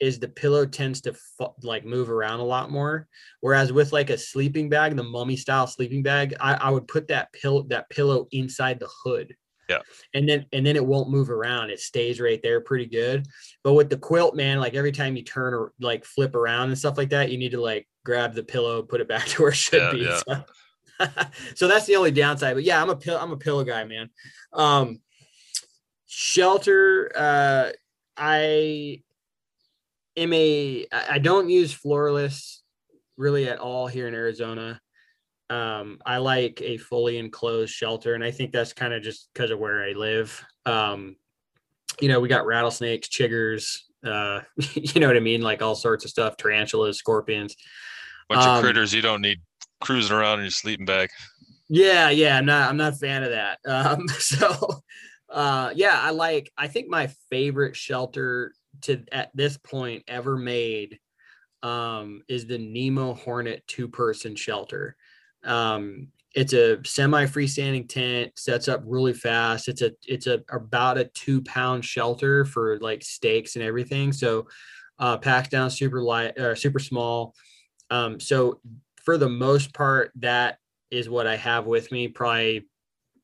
[0.01, 1.15] is the pillow tends to
[1.63, 3.07] like move around a lot more.
[3.41, 7.09] Whereas with like a sleeping bag, the mummy style sleeping bag, I, I would put
[7.09, 9.37] that pill that pillow inside the hood.
[9.69, 9.81] Yeah.
[10.15, 11.71] And then and then it won't move around.
[11.71, 13.27] It stays right there pretty good.
[13.63, 16.79] But with the quilt, man, like every time you turn or like flip around and
[16.79, 19.51] stuff like that, you need to like grab the pillow, put it back to where
[19.53, 19.99] it should Yeah, be.
[19.99, 20.21] yeah.
[20.27, 20.45] So,
[21.55, 22.55] so that's the only downside.
[22.55, 24.11] But yeah, I'm a pill I'm a pillow guy, man.
[24.53, 25.01] Um
[26.07, 27.71] shelter, uh
[28.17, 29.03] I
[30.17, 30.87] am a.
[30.93, 32.59] I don't use floorless
[33.17, 34.81] really at all here in Arizona.
[35.49, 39.51] Um, I like a fully enclosed shelter, and I think that's kind of just because
[39.51, 40.45] of where I live.
[40.67, 41.17] Um,
[42.01, 44.41] you know, we got rattlesnakes, chiggers, uh,
[44.75, 47.57] you know what I mean, like all sorts of stuff, tarantulas, scorpions.
[48.29, 49.41] Bunch Um, of critters you don't need
[49.81, 51.11] cruising around in your sleeping bag.
[51.69, 53.59] Yeah, yeah, I'm not I'm not a fan of that.
[53.65, 54.83] Um, so
[55.31, 58.53] uh yeah, I like I think my favorite shelter
[58.83, 60.99] to at this point ever made
[61.63, 64.97] um is the Nemo Hornet two-person shelter.
[65.45, 69.69] Um it's a semi freestanding tent, sets up really fast.
[69.69, 74.13] It's a it's a about a two pound shelter for like stakes and everything.
[74.13, 74.49] So
[74.99, 77.35] uh packs down super light or super small.
[77.91, 78.61] Um so
[79.01, 80.59] for the most part, that
[80.91, 82.09] is what I have with me.
[82.09, 82.67] Probably,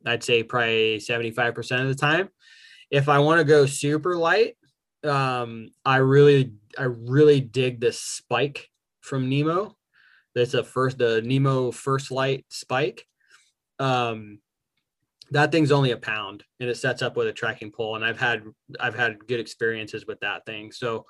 [0.05, 2.29] I'd say probably 75% of the time.
[2.91, 4.57] If I want to go super light,
[5.05, 8.68] um, I really, I really dig the spike
[9.01, 9.77] from Nemo.
[10.35, 13.07] That's a first, the Nemo first light spike.
[13.79, 14.41] Um,
[15.33, 17.97] that thing's only a pound and it sets up with a trekking pole.
[17.97, 18.45] And I've had,
[18.79, 20.70] I've had good experiences with that thing.
[20.70, 21.07] So,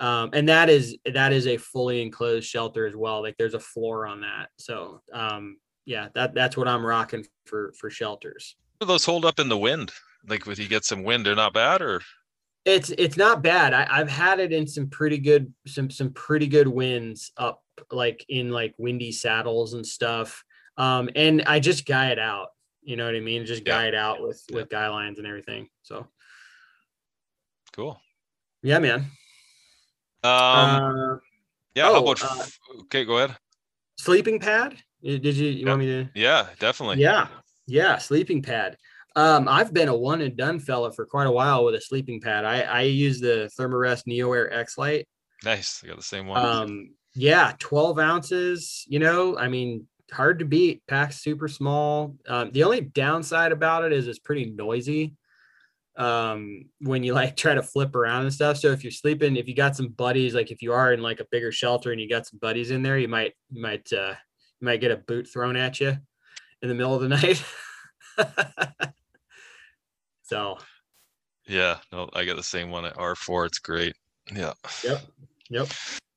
[0.00, 3.22] um, and that is that is a fully enclosed shelter as well.
[3.22, 4.48] Like there's a floor on that.
[4.58, 8.56] So um, yeah, that that's what I'm rocking for for shelters.
[8.80, 9.92] Do those hold up in the wind?
[10.26, 12.00] Like with you get some wind, they're not bad or
[12.64, 13.72] It's it's not bad.
[13.74, 18.24] I, I've had it in some pretty good some some pretty good winds up like
[18.28, 20.42] in like windy saddles and stuff.
[20.76, 22.48] Um, and I just guy it out.
[22.82, 23.44] You know what I mean?
[23.46, 23.72] Just Yeah.
[23.78, 24.56] guy it out with Yeah.
[24.56, 25.68] with guy lines and everything.
[25.82, 26.06] So
[27.72, 28.00] Cool.
[28.62, 29.06] yeah, man.
[30.22, 31.16] Um, uh,
[31.74, 31.84] yeah.
[31.84, 32.22] how oh, about?
[32.22, 32.46] uh,
[32.82, 33.36] okay, go ahead.
[33.98, 34.76] sleeping pad.
[35.02, 36.08] Did you you want me to?
[36.14, 36.98] Yeah, definitely.
[36.98, 37.28] Yeah,
[37.66, 38.76] yeah, sleeping pad.
[39.16, 42.20] Um, I've been a one and done fella for quite a while with a sleeping
[42.20, 42.44] pad.
[42.44, 45.08] I I use the Thermarest NeoAir X Lite.
[45.44, 45.82] Nice.
[45.82, 46.44] I got the same one.
[46.44, 50.82] Um, yeah, 12 ounces, you know, I mean, hard to beat.
[50.86, 52.16] Pack's super small.
[52.28, 55.14] Um, the only downside about it is it's pretty noisy
[56.00, 59.46] um when you like try to flip around and stuff so if you're sleeping if
[59.46, 62.08] you got some buddies like if you are in like a bigger shelter and you
[62.08, 64.14] got some buddies in there you might you might uh
[64.60, 65.96] you might get a boot thrown at you
[66.62, 67.44] in the middle of the night
[70.22, 70.56] so
[71.50, 71.78] yeah.
[71.92, 73.46] No, I got the same one at R4.
[73.46, 73.94] It's great.
[74.32, 74.52] Yeah.
[74.84, 75.02] yep
[75.48, 75.68] yep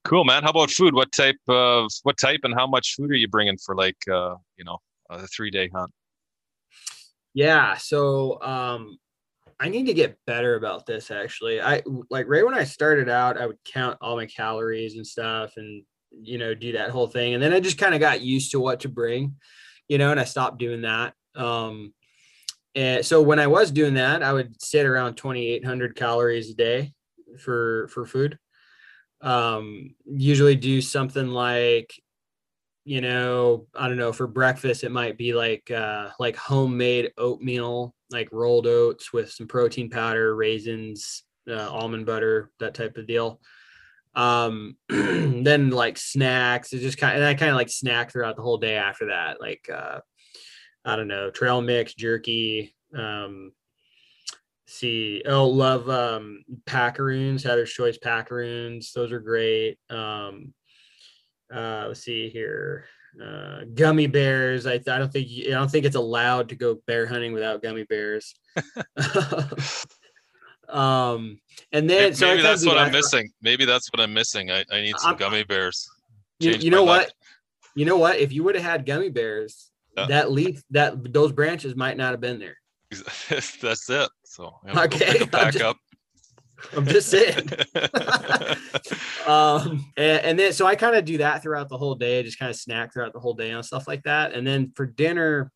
[0.04, 0.44] Cool, man.
[0.44, 0.94] How about food?
[0.94, 4.36] What type of what type and how much food are you bringing for like uh,
[4.58, 4.78] you know,
[5.10, 5.92] a three day hunt?
[7.34, 8.98] Yeah, so um
[9.64, 11.62] I need to get better about this actually.
[11.62, 15.54] I like right when I started out, I would count all my calories and stuff
[15.56, 17.34] and you know, do that whole thing.
[17.34, 19.36] And then I just kind of got used to what to bring,
[19.88, 21.14] you know, and I stopped doing that.
[21.34, 21.94] Um
[22.76, 26.92] and so when I was doing that, I would sit around 2800 calories a day
[27.40, 28.38] for for food.
[29.22, 31.94] Um usually do something like
[32.86, 37.96] you know, I don't know, for breakfast it might be like uh like homemade oatmeal,
[38.12, 43.40] like rolled oats with some protein powder, raisins, uh, almond butter, that type of deal.
[44.16, 48.42] Um then like snacks, it's just kind and I kind of like snack throughout the
[48.44, 50.00] whole day after that, like uh
[50.86, 53.54] I don't know, trail mix, jerky, um
[54.68, 60.54] see oh love um packaroons heather's choice packaroons those are great um
[61.54, 62.86] uh let's see here
[63.24, 67.06] uh gummy bears i, I don't think i don't think it's allowed to go bear
[67.06, 68.34] hunting without gummy bears
[70.70, 71.40] um
[71.72, 73.30] and then Maybe, so kinda that's what I'm missing.
[73.42, 74.50] Maybe that's what I'm missing.
[74.52, 75.88] I, I need some I'm- gummy bears.
[76.40, 77.12] you, you know what
[77.76, 80.08] you know what if you would have had gummy bears Yeah.
[80.08, 82.58] that leaf that those branches might not have been there
[83.30, 84.10] that's it.
[84.24, 85.78] So I'm gonna go Okay, back just- up.
[86.76, 87.50] I'm just saying
[89.28, 92.40] um and, and then so i kind of do that throughout the whole day just
[92.40, 95.52] kind of snack throughout the whole day on stuff like that and then for dinner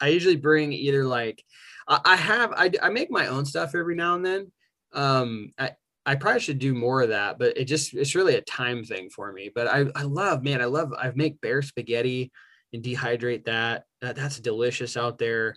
[0.00, 1.42] i usually bring either like
[1.88, 4.52] i, I have I, I make my own stuff every now and then
[4.92, 5.70] um i
[6.06, 9.08] I probably should do more of that, but it just it's really a time thing
[9.08, 9.50] for me.
[9.54, 12.30] But I I love, man, I love I make bear spaghetti
[12.72, 13.84] and dehydrate that.
[14.00, 15.56] that that's delicious out there.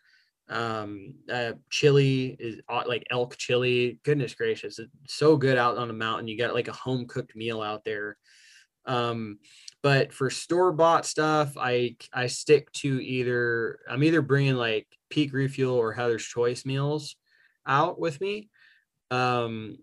[0.50, 4.00] Um uh chili is uh, like elk chili.
[4.04, 6.28] Goodness gracious, it's so good out on the mountain.
[6.28, 8.18] You got like a home cooked meal out there.
[8.86, 9.40] Um
[9.84, 15.34] but for store bought stuff, I I stick to either I'm either bringing like Peak
[15.34, 17.16] Refuel or Heather's Choice meals
[17.66, 18.50] out with me.
[19.12, 19.78] Um,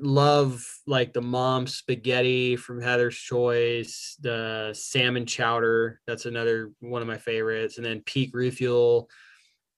[0.00, 6.00] love like the mom spaghetti from Heather's Choice, the salmon chowder.
[6.06, 7.76] That's another one of my favorites.
[7.76, 9.08] And then Peak Refuel,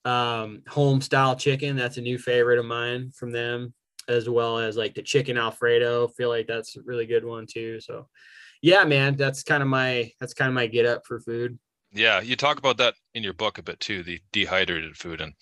[0.05, 1.77] um, home style chicken.
[1.77, 3.75] That's a new favorite of mine from them,
[4.09, 6.09] as well as like the chicken Alfredo.
[6.09, 7.81] Feel like that's a really good one too.
[7.81, 8.09] So,
[8.63, 11.59] yeah, man, that's kind of my that's kind of my get up for food.
[11.93, 15.33] Yeah, you talk about that in your book a bit too, the dehydrated food, and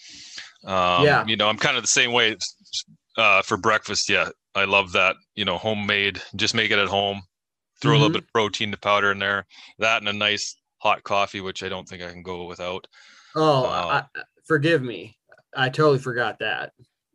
[0.64, 1.26] um, Yeah.
[1.26, 2.36] you know, I'm kind of the same way
[3.16, 4.09] uh, for breakfast.
[4.09, 5.16] Yeah, I love that.
[5.34, 6.20] You know, homemade.
[6.36, 7.22] Just make it at home.
[7.80, 7.98] Throw a Mhm.
[8.00, 9.46] little bit of protein to powder in there.
[9.78, 12.86] That and a nice hot coffee, which I don't think I can go without.
[13.34, 15.16] Oh, Uh, I, forgive me.
[15.57, 16.72] I totally forgot that.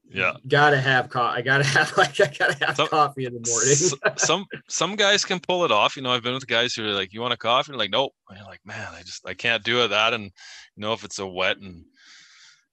[0.10, 0.34] Yeah.
[0.48, 1.40] Gotta have coffee.
[1.40, 4.18] I gotta have like I gotta have Some- coffee in the morning.
[4.18, 5.96] Some some guys can pull it off.
[5.96, 7.92] You know, I've been with guys who are like, "You want a coffee?" And like,
[7.92, 8.14] nope.
[8.30, 9.90] And you're like, man, I just I can't do it.
[9.90, 10.32] That and you
[10.78, 11.84] know, if it's a wet and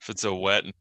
[0.02, 0.74] if it's a wet and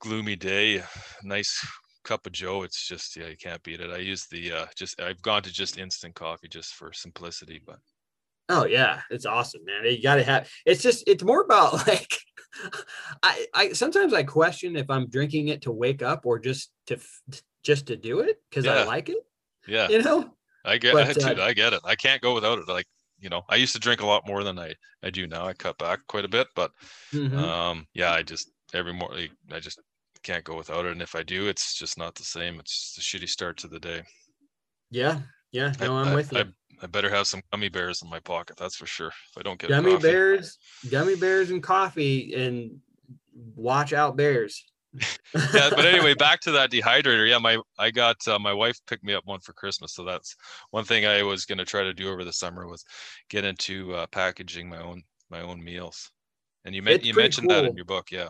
[0.00, 0.82] gloomy day,
[1.22, 1.64] nice
[2.04, 3.90] cup of Joe, it's just yeah, you can't beat it.
[3.90, 7.78] I use the uh just I've gone to just instant coffee just for simplicity, but
[8.48, 9.92] Oh yeah, it's awesome, man.
[9.92, 10.48] You gotta have.
[10.64, 12.16] It's just it's more about like,
[13.22, 16.98] I I sometimes I question if I'm drinking it to wake up or just to
[17.62, 19.18] just to do it because I like it.
[19.66, 20.32] yeah, You know.
[20.64, 21.80] I get but, dude, uh, I get it.
[21.84, 22.68] I can't go without it.
[22.68, 22.86] Like
[23.18, 25.46] you know, I used to drink a lot more than I I do now.
[25.46, 26.70] I cut back quite a bit, but
[27.12, 27.38] Mhm.
[27.38, 29.80] um yeah i just every morning i just
[30.22, 32.98] can't go without it and if i do it's just not the same it's just
[32.98, 34.02] a shitty start to the day
[34.90, 35.20] yeah,
[35.52, 35.72] yeah.
[35.80, 36.40] I- No, I'm I, with you.
[36.40, 36.44] I,
[36.82, 39.58] I better have some gummy bears in my pocket that's for sure if i don't
[39.58, 40.02] get gummy coffee.
[40.02, 40.58] bears,
[40.90, 42.80] gummy bears, and coffee, and
[43.54, 44.64] watch out bears.
[45.34, 47.28] yeah, but anyway, back to that dehydrator.
[47.28, 50.36] Yeah, my I got uh, my wife picked me up one for Christmas, so that's
[50.70, 52.84] one thing I was going to try to do over the summer was
[53.28, 56.10] get into uh, packaging my own my own meals.
[56.64, 57.62] And you, you mentioned cool.
[57.62, 58.28] that in your book, yeah.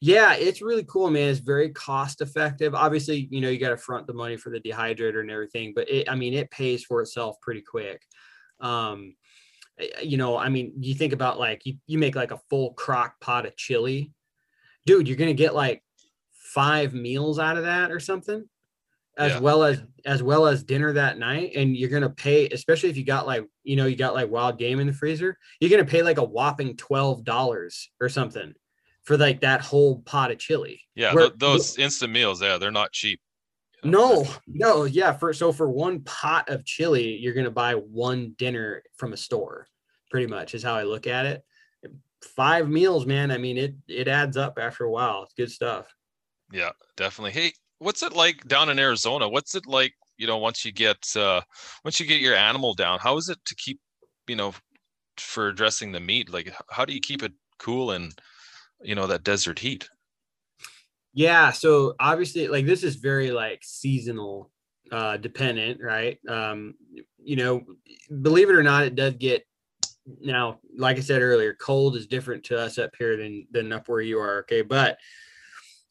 [0.00, 1.28] Yeah, it's really cool, man.
[1.28, 2.74] It's very cost effective.
[2.74, 5.88] Obviously, you know, you got to front the money for the dehydrator and everything, but
[5.90, 8.02] it, I mean, it pays for itself pretty quick.
[8.60, 9.14] Um,
[9.78, 12.72] eh, you know, I mean, you think about like you, you make like a full
[12.74, 14.12] crock pot of chili,
[14.86, 15.82] dude, you're going to get like
[16.32, 18.44] five meals out of that or something
[19.20, 19.40] as yeah.
[19.40, 23.04] well as as well as dinner that night and you're gonna pay especially if you
[23.04, 26.02] got like you know you got like wild game in the freezer you're gonna pay
[26.02, 28.54] like a whopping $12 or something
[29.04, 30.82] for like that whole pot of chili.
[30.94, 33.20] Yeah, Where, those instant meals, yeah, they're not cheap.
[33.82, 35.12] No, no, yeah.
[35.12, 39.66] For so for one pot of chili, you're gonna buy one dinner from a store,
[40.10, 41.44] pretty much is how I look at it.
[42.22, 43.30] Five meals, man.
[43.30, 45.22] I mean, it it adds up after a while.
[45.22, 45.86] It's good stuff.
[46.52, 47.30] Yeah, definitely.
[47.32, 49.28] Hey, what's it like down in Arizona?
[49.28, 51.40] What's it like, you know, once you get uh
[51.84, 52.98] once you get your animal down?
[52.98, 53.80] How is it to keep,
[54.26, 54.52] you know,
[55.16, 56.30] for dressing the meat?
[56.30, 58.12] Like how do you keep it cool and
[58.82, 59.88] you know that desert heat.
[61.12, 64.50] Yeah so obviously like this is very like seasonal
[64.92, 66.18] uh dependent right?
[66.28, 66.74] Um
[67.22, 67.62] you know
[68.22, 69.44] believe it or not it does get
[70.20, 73.88] now like i said earlier cold is different to us up here than than up
[73.88, 74.62] where you are okay?
[74.62, 74.98] But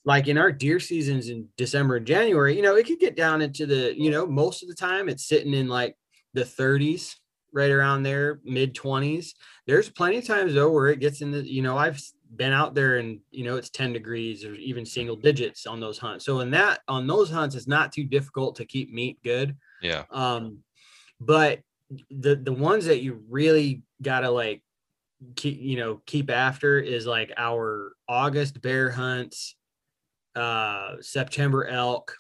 [0.05, 3.41] like in our deer seasons in december and january you know it could get down
[3.41, 5.95] into the you know most of the time it's sitting in like
[6.33, 7.15] the 30s
[7.53, 9.33] right around there mid 20s
[9.67, 12.01] there's plenty of times though where it gets in the you know i've
[12.35, 15.97] been out there and you know it's 10 degrees or even single digits on those
[15.97, 16.25] hunts.
[16.25, 19.55] So in that on those hunts it's not too difficult to keep meat good.
[19.81, 20.03] Yeah.
[20.11, 20.59] Um
[21.19, 21.61] but
[22.11, 24.61] the the ones that you really gotta like
[25.35, 29.55] keep you know keep after is like our august bear hunts
[30.35, 32.15] uh september elk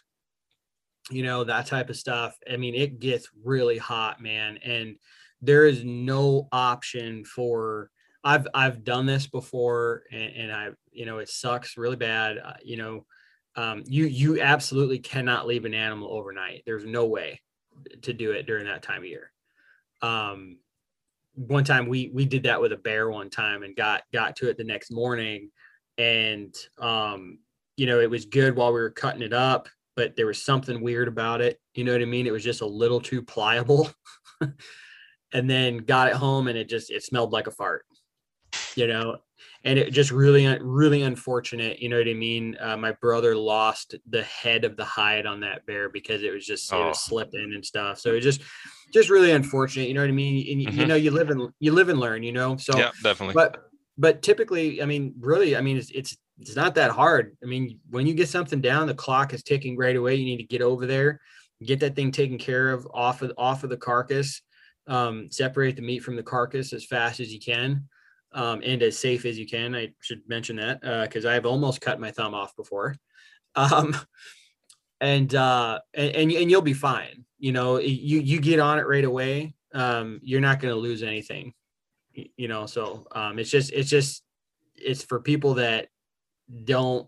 [1.09, 2.37] you know that type of stuff.
[2.51, 4.95] I mean it gets really hot man and
[5.41, 7.89] there is no option for
[8.23, 12.37] I've I've done this before, and, and I you know it sucks really bad.
[12.37, 13.05] Uh, you know,
[13.55, 16.63] um, you you absolutely cannot leave an animal overnight.
[16.65, 17.41] There's no way
[18.01, 19.31] to do it during that time of year.
[20.01, 20.57] Um,
[21.35, 24.49] one time we we did that with a bear one time and got got to
[24.49, 25.49] it the next morning,
[25.97, 27.39] and um,
[27.77, 30.81] you know it was good while we were cutting it up, but there was something
[30.81, 31.57] weird about it.
[31.73, 32.27] You know what I mean?
[32.27, 33.89] It was just a little too pliable.
[35.33, 37.85] and then got it home and it just it smelled like a fart
[38.75, 39.17] you know
[39.63, 42.57] and it just really really unfortunate you know what i mean?
[42.59, 46.45] Uh, my brother lost the head of the hide on that bear because it was
[46.45, 46.83] just oh.
[46.83, 47.09] it was oh.
[47.09, 47.99] slipping and stuff.
[47.99, 48.41] So it just
[48.93, 50.51] just really unfortunate you know what i mean?
[50.51, 50.79] And mm-hmm.
[50.79, 52.57] you know you live and you live and learn you know?
[52.57, 53.33] So yeah definitely.
[53.33, 53.65] but
[53.97, 57.35] but typically i mean really i mean it's it's it's not that hard.
[57.43, 60.15] I mean when you get something down the clock is ticking right away.
[60.15, 61.19] You need to get over there
[61.65, 64.41] get that thing taken care of off of off of the carcass
[64.87, 67.87] um, separate the meat from the carcass as fast as you can
[68.33, 69.75] um, and as safe as you can.
[69.75, 72.95] I should mention that because uh, I've almost cut my thumb off before.
[73.55, 73.97] Um,
[75.01, 77.25] and, uh, and, and and you'll be fine.
[77.39, 79.55] You know, you you get on it right away.
[79.73, 81.53] Um, you're not going to lose anything.
[82.13, 84.23] You know, so um, it's just it's just
[84.75, 85.87] it's for people that
[86.63, 87.07] don't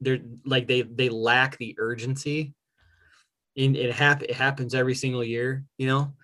[0.00, 2.52] they're like they they lack the urgency.
[3.56, 5.64] And it hap- it happens every single year.
[5.78, 6.14] You know,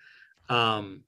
[0.49, 1.03] um,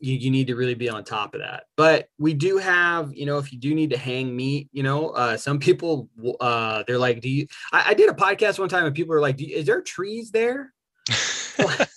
[0.00, 1.64] you, you need to really be on top of that.
[1.76, 5.10] But we do have, you know, if you do need to hang meat, you know,
[5.10, 6.08] uh, some people,
[6.40, 9.20] uh, they're like, do you, I, I did a podcast one time and people are
[9.20, 10.72] like, is there trees there?
[11.58, 11.88] like,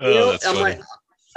[0.00, 0.60] you know, oh, I'm funny.
[0.60, 0.80] like,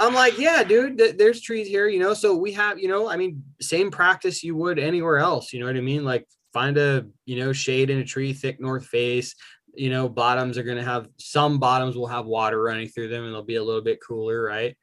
[0.00, 3.08] I'm like, yeah, dude, th- there's trees here, you know, so we have, you know,
[3.08, 6.04] I mean, same practice you would anywhere else, you know what I mean?
[6.04, 9.34] Like find a, you know, shade in a tree, thick north face,
[9.76, 13.24] you know bottoms are going to have some bottoms will have water running through them
[13.24, 14.76] and they'll be a little bit cooler right?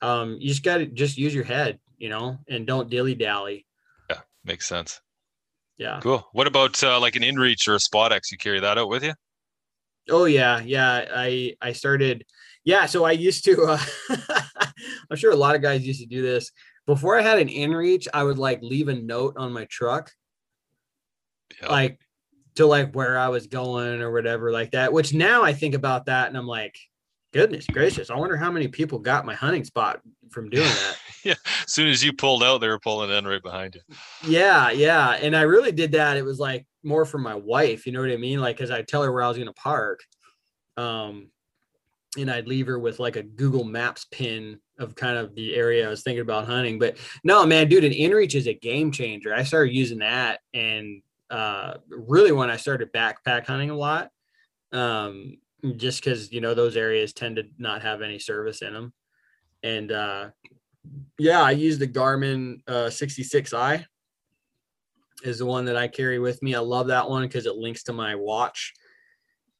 [0.00, 3.66] Um you just got to just use your head you know and don't dilly dally.
[4.10, 5.00] Yeah makes sense.
[5.78, 6.00] Yeah.
[6.00, 6.26] Cool.
[6.32, 8.30] What about uh, like an inreach or a spot x?
[8.30, 9.14] You carry that out with you?
[10.10, 12.24] Oh yeah yeah i i started
[12.64, 13.78] yeah so i used to uh,
[15.10, 16.50] i'm sure a lot of guys used to do this.
[16.86, 20.10] Before i had an inreach i would like leave a note on my truck.
[21.60, 21.70] Yep.
[21.70, 22.00] like
[22.56, 24.92] to like where I was going or whatever like that.
[24.92, 26.76] Which now I think about that and I'm like,
[27.32, 30.00] goodness gracious, I wonder how many people got my hunting spot
[30.30, 30.96] from doing that.
[31.24, 31.34] yeah.
[31.66, 33.80] As soon as you pulled out, they were pulling in right behind you.
[34.24, 35.10] Yeah, yeah.
[35.10, 36.16] And I really did that.
[36.16, 38.40] It was like more for my wife, you know what I mean?
[38.40, 40.00] Like, cause I'd tell her where I was gonna park.
[40.76, 41.28] Um,
[42.18, 45.86] and I'd leave her with like a Google Maps pin of kind of the area
[45.86, 46.78] I was thinking about hunting.
[46.78, 49.34] But no, man, dude, an inReach is a game changer.
[49.34, 54.10] I started using that and uh, really when I started backpack hunting a lot,
[54.70, 55.38] um,
[55.76, 58.92] just because you know those areas tend to not have any service in them.
[59.62, 60.28] And uh,
[61.18, 63.84] yeah, I use the Garmin uh, 66i
[65.24, 66.54] is the one that I carry with me.
[66.54, 68.74] I love that one because it links to my watch.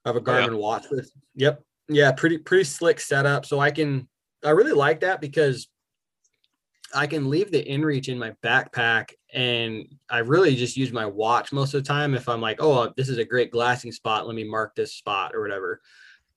[0.05, 0.57] I have a Garmin yeah.
[0.57, 1.11] watch with.
[1.37, 1.63] Yep.
[1.89, 3.47] Yeah, pretty pretty slick setup.
[3.47, 4.09] So I can
[4.45, 5.69] I really like that because
[6.95, 11.53] I can leave the inReach in my backpack and I really just use my watch
[11.53, 14.37] most of the time if I'm like, oh, this is a great glassing spot, let
[14.37, 15.81] me mark this spot or whatever.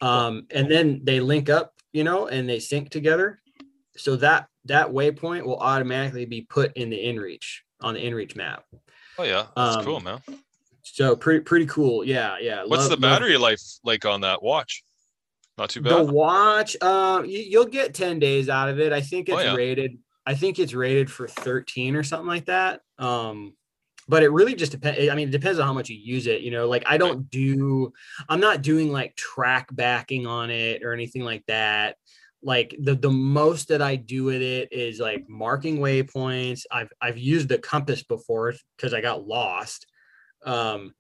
[0.02, 3.40] Um, and then they link up, you know, and they sync together.
[3.98, 8.66] So that that waypoint will automatically be put in the inReach on the inReach map.
[9.18, 10.22] Oh yeah, that's um, cool, man.
[10.84, 12.04] So pretty pretty cool.
[12.04, 12.64] Yeah, yeah.
[12.66, 13.42] What's love, the battery love...
[13.42, 14.84] life like on that watch?
[15.58, 15.94] Not too bad.
[15.94, 18.92] The watch, um, you, will get 10 days out of it.
[18.92, 19.56] I think oh, it's oh, yeah.
[19.56, 19.98] rated.
[20.26, 22.82] I think it's rated for 13 or something like that.
[22.98, 23.56] Um,
[24.08, 25.10] but it really just depends.
[25.10, 26.42] I mean, it depends on how much you use it.
[26.42, 27.92] You know, like I don't do,
[28.30, 31.98] I'm not doing like track backing on it or anything like that.
[32.44, 36.62] Like the the most that I do with it is like marking waypoints.
[36.72, 39.88] I've I've used the compass before because I got lost.
[40.46, 40.94] Um,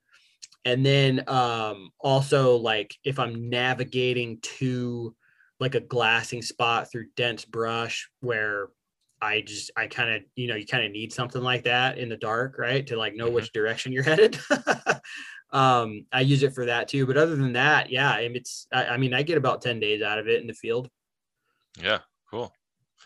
[0.65, 5.15] and then um, also like if i'm navigating to
[5.59, 8.69] like a glassing spot through dense brush where
[9.25, 12.09] i just i kind of you know you kind of need something like that in
[12.09, 13.35] the dark right to like know mm-hmm.
[13.35, 14.39] which direction you're headed
[15.51, 18.97] um i use it for that too but other than that yeah it's I, I
[18.97, 20.89] mean i get about 10 days out of it in the field
[21.81, 21.99] yeah
[22.29, 22.53] cool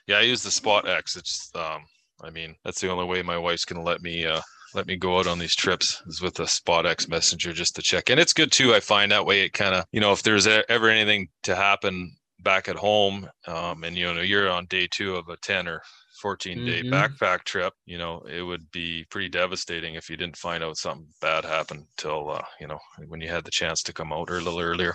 [0.07, 1.84] yeah i use the spot x it's um
[2.22, 4.41] i mean that's the only way my wife's gonna let me uh
[4.74, 7.82] let me go out on these trips is with a spot X messenger just to
[7.82, 8.09] check.
[8.09, 8.74] And it's good too.
[8.74, 12.15] I find that way it kind of, you know, if there's ever anything to happen
[12.41, 15.82] back at home, um, and you know, you're on day two of a 10 or
[16.22, 16.93] 14 day mm-hmm.
[16.93, 21.07] backpack trip, you know, it would be pretty devastating if you didn't find out something
[21.22, 24.38] bad happened till, uh, you know, when you had the chance to come out or
[24.38, 24.93] a little earlier.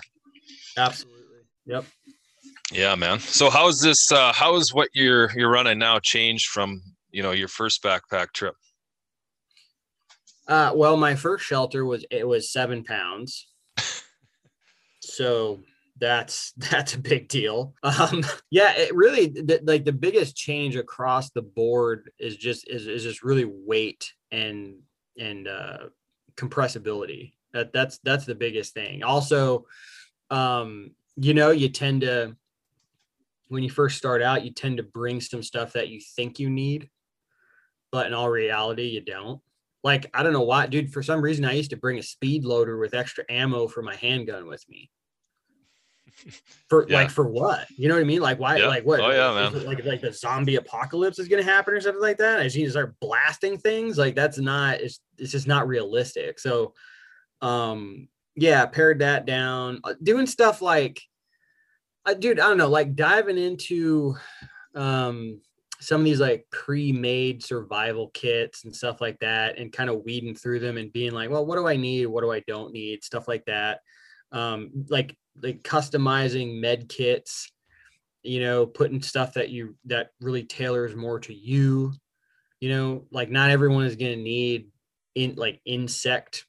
[0.77, 1.21] Absolutely.
[1.65, 1.85] Yep.
[2.71, 3.19] Yeah, man.
[3.19, 7.31] So how's this, uh, how is what you're, you're running now changed from, you know,
[7.31, 8.55] your first backpack trip?
[10.47, 13.47] Uh, well, my first shelter was it was seven pounds,
[15.01, 15.59] so
[15.99, 17.73] that's that's a big deal.
[17.83, 19.33] Um, yeah, it really
[19.63, 24.75] like the biggest change across the board is just is, is just really weight and
[25.17, 25.77] and uh,
[26.35, 27.33] compressibility.
[27.53, 29.03] That that's that's the biggest thing.
[29.03, 29.65] Also,
[30.29, 32.35] um, you know, you tend to
[33.47, 36.49] when you first start out, you tend to bring some stuff that you think you
[36.49, 36.89] need,
[37.91, 39.39] but in all reality, you don't
[39.83, 40.91] like I don't know why, dude.
[40.91, 43.95] For some reason, I used to bring a speed loader with extra ammo for my
[43.95, 44.89] handgun with me.
[46.67, 46.97] For yeah.
[46.97, 47.67] like for what?
[47.77, 48.21] You know what I mean?
[48.21, 48.57] Like why?
[48.57, 48.67] Yeah.
[48.67, 48.99] Like what?
[48.99, 49.65] Oh yeah, man.
[49.65, 52.39] Like like the zombie apocalypse is gonna happen or something like that.
[52.39, 53.97] I just need to start blasting things.
[53.97, 54.81] Like that's not.
[54.81, 56.39] It's it's just not realistic.
[56.39, 56.73] So,
[57.41, 59.81] um, yeah, pared that down.
[59.83, 61.01] Uh, doing stuff like,
[62.05, 64.15] uh, dude, I don't know, like diving into,
[64.73, 65.41] um,
[65.79, 70.33] some of these like pre-made survival kits and stuff like that and kind of weeding
[70.33, 73.03] through them and being like well what do i need what do i don't need
[73.03, 73.81] stuff like that
[74.31, 77.51] um like like customizing med kits
[78.23, 81.93] you know putting stuff that you that really tailors more to you
[82.59, 84.67] you know like not everyone is going to need
[85.13, 86.45] in like insect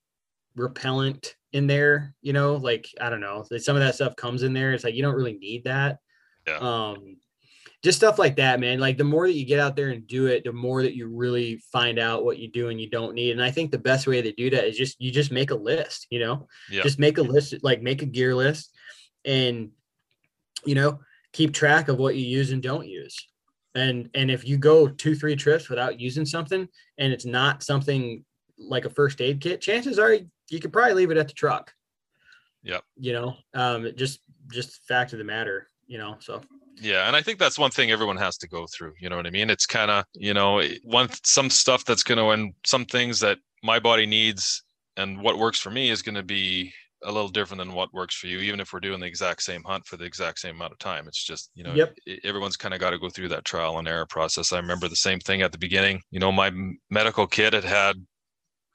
[0.55, 4.53] repellent in there you know like i don't know some of that stuff comes in
[4.53, 5.99] there it's like you don't really need that
[6.47, 6.59] yeah.
[6.59, 7.16] um
[7.87, 8.80] just stuff like that, man.
[8.80, 11.09] Like the more that you get out there and do it, the more that you
[11.09, 13.30] really find out what you do and you don't need.
[13.30, 15.55] And I think the best way to do that is just you just make a
[15.55, 16.82] list, you know, yeah.
[16.82, 18.76] just make a list, like make a gear list
[19.27, 19.71] and
[20.65, 21.01] you know,
[21.33, 23.17] keep track of what you use and don't use.
[23.75, 26.67] And and if you go two, three trips without using something
[26.99, 28.25] and it's not something
[28.59, 30.17] like a first aid kit, chances are
[30.49, 31.73] you could probably leave it at the truck.
[32.63, 32.83] Yep.
[32.97, 34.21] You know, um, just
[34.51, 36.17] just fact of the matter, you know.
[36.21, 36.41] So
[36.79, 39.27] yeah and i think that's one thing everyone has to go through you know what
[39.27, 42.85] i mean it's kind of you know one some stuff that's going to and some
[42.85, 44.63] things that my body needs
[44.97, 46.73] and what works for me is going to be
[47.05, 49.63] a little different than what works for you even if we're doing the exact same
[49.64, 51.07] hunt for the exact same amount of time.
[51.07, 51.95] It's just you know yep.
[52.25, 54.53] everyone's kind of got to go through that trial and error process.
[54.53, 56.01] I remember the same thing at the beginning.
[56.11, 56.51] You know my
[56.91, 57.97] medical kit it had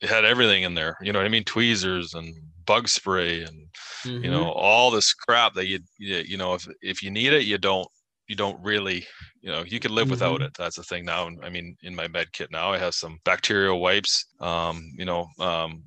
[0.01, 0.97] it had everything in there.
[1.01, 1.43] You know what i mean?
[1.43, 2.33] Tweezers and
[2.65, 3.67] bug spray and
[4.05, 4.23] mm-hmm.
[4.23, 7.57] you know all the crap that you you know if if you need it you
[7.57, 7.87] don't
[8.27, 9.05] you don't really
[9.41, 10.11] you know you can live mm-hmm.
[10.11, 10.53] without it.
[10.57, 11.29] That's the thing now.
[11.43, 15.27] I mean in my med kit now i have some bacterial wipes um you know
[15.39, 15.83] um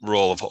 [0.00, 0.42] roll of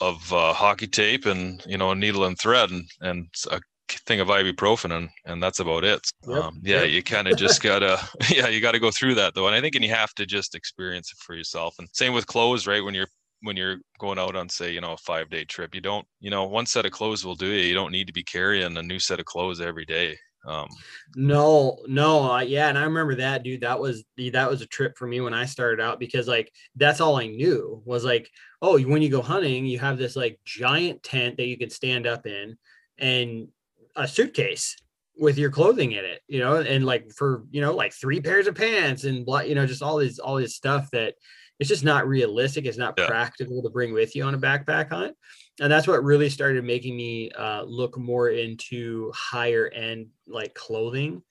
[0.00, 3.60] of uh, hockey tape and you know a needle and thread and and a
[4.06, 6.00] thing of ibuprofen and and that's about it.
[6.26, 6.90] Yep, Um, yeah, yep.
[6.90, 7.98] you kind of just gotta
[8.30, 10.26] yeah you got to go through that though, and I think and you have to
[10.26, 11.76] just experience it for yourself.
[11.78, 12.84] And same with clothes, right?
[12.84, 13.08] When you're
[13.42, 16.30] when you're going out on say you know a five day trip, you don't you
[16.30, 17.66] know one set of clothes will do you.
[17.66, 20.16] You don't need to be carrying a new set of clothes every day.
[20.46, 20.68] Um,
[21.16, 23.60] No, no, uh, yeah, and I remember that, dude.
[23.60, 26.50] That was the that was a trip for me when I started out because like
[26.76, 28.30] that's all I knew was like,
[28.62, 32.06] oh, when you go hunting, you have this like giant tent that you can stand
[32.06, 32.56] up in,
[32.98, 33.48] and
[33.96, 34.76] a suitcase
[35.18, 38.46] with your clothing in it, you know, and like for you know like three pairs
[38.46, 41.14] of pants and blah, you know, just all these all this stuff that
[41.58, 42.64] it's just not realistic.
[42.64, 43.06] It's not Yeah.
[43.06, 45.14] practical to bring with you on a backpack hunt
[45.60, 51.22] and that's what really started making me uh, look more into higher end like clothing.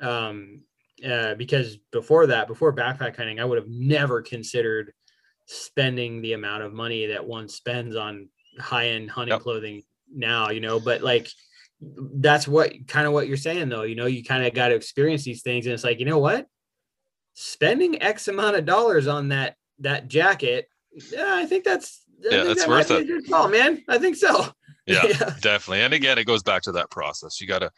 [0.00, 0.62] Um,
[1.04, 4.92] uh, because before that before backpack hunting i would have never considered
[5.46, 8.28] spending the amount of money that one spends on
[8.60, 9.40] high end hunting Yep.
[9.40, 9.82] clothing
[10.14, 10.78] now you know?
[10.78, 11.28] But like
[11.80, 14.06] that's what kind of what you're saying though you know?
[14.06, 16.46] You kind of got to experience these things and it's like you know what?
[17.34, 20.68] Spending x amount of dollars on that that jacket
[21.10, 23.06] yeah, i think that's Yeah, that's that worth it.
[23.06, 23.82] good call, man.
[23.88, 24.46] I think so.
[24.86, 25.34] yeah, Yeah.
[25.40, 25.82] definitely.
[25.82, 27.40] And again, it goes back to that process.
[27.40, 27.70] You gotta,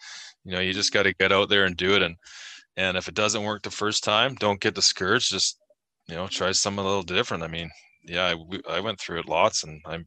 [0.44, 2.02] you know, you just gotta get out there and do it.
[2.02, 2.16] And
[2.76, 5.30] and if it doesn't work the first time, don't get discouraged.
[5.30, 5.58] Just
[6.08, 7.42] you know, try something a little different.
[7.42, 7.70] I mean,
[8.04, 8.34] yeah,
[8.68, 10.06] I, I went through it lots, and I'm,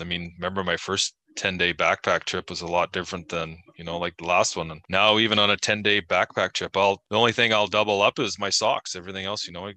[0.00, 3.84] I mean, remember my first 10 day backpack trip was a lot different than you
[3.84, 7.00] know like the last one and now even on a 10 day backpack trip i'll
[7.10, 9.70] the only thing i'll double up is my socks everything else you know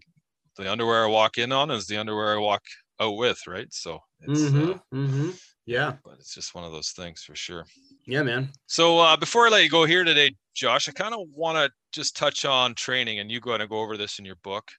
[0.58, 2.64] the underwear i walk in on is the underwear i walk
[3.02, 5.32] out with right so it's hmm uh, hmm
[5.66, 5.98] Yeah.
[6.04, 7.66] but it's just one of those things for sure
[8.06, 8.52] Yeah, man.
[8.68, 11.72] so uh, before I let you go here today, Josh, I kind of want to
[11.92, 14.72] just touch on training, and you go and go over this in your book,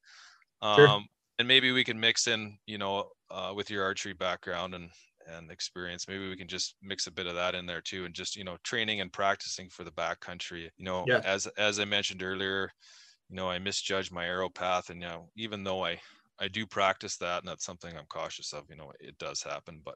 [0.63, 0.99] um, Sure.
[1.39, 4.91] and maybe we can mix in, you know, uh, with your archery background and
[5.29, 8.15] and experience, maybe we can just mix a bit of that in there too, and
[8.15, 10.71] just you know, training and practicing for the backcountry.
[10.79, 11.23] You know, Yeah.
[11.23, 12.71] as as I mentioned earlier,
[13.29, 16.01] you know, I misjudged my arrow path, and you know, even though I
[16.43, 18.65] I do practice that, and that's something I'm cautious of.
[18.69, 19.95] You know, it does happen, but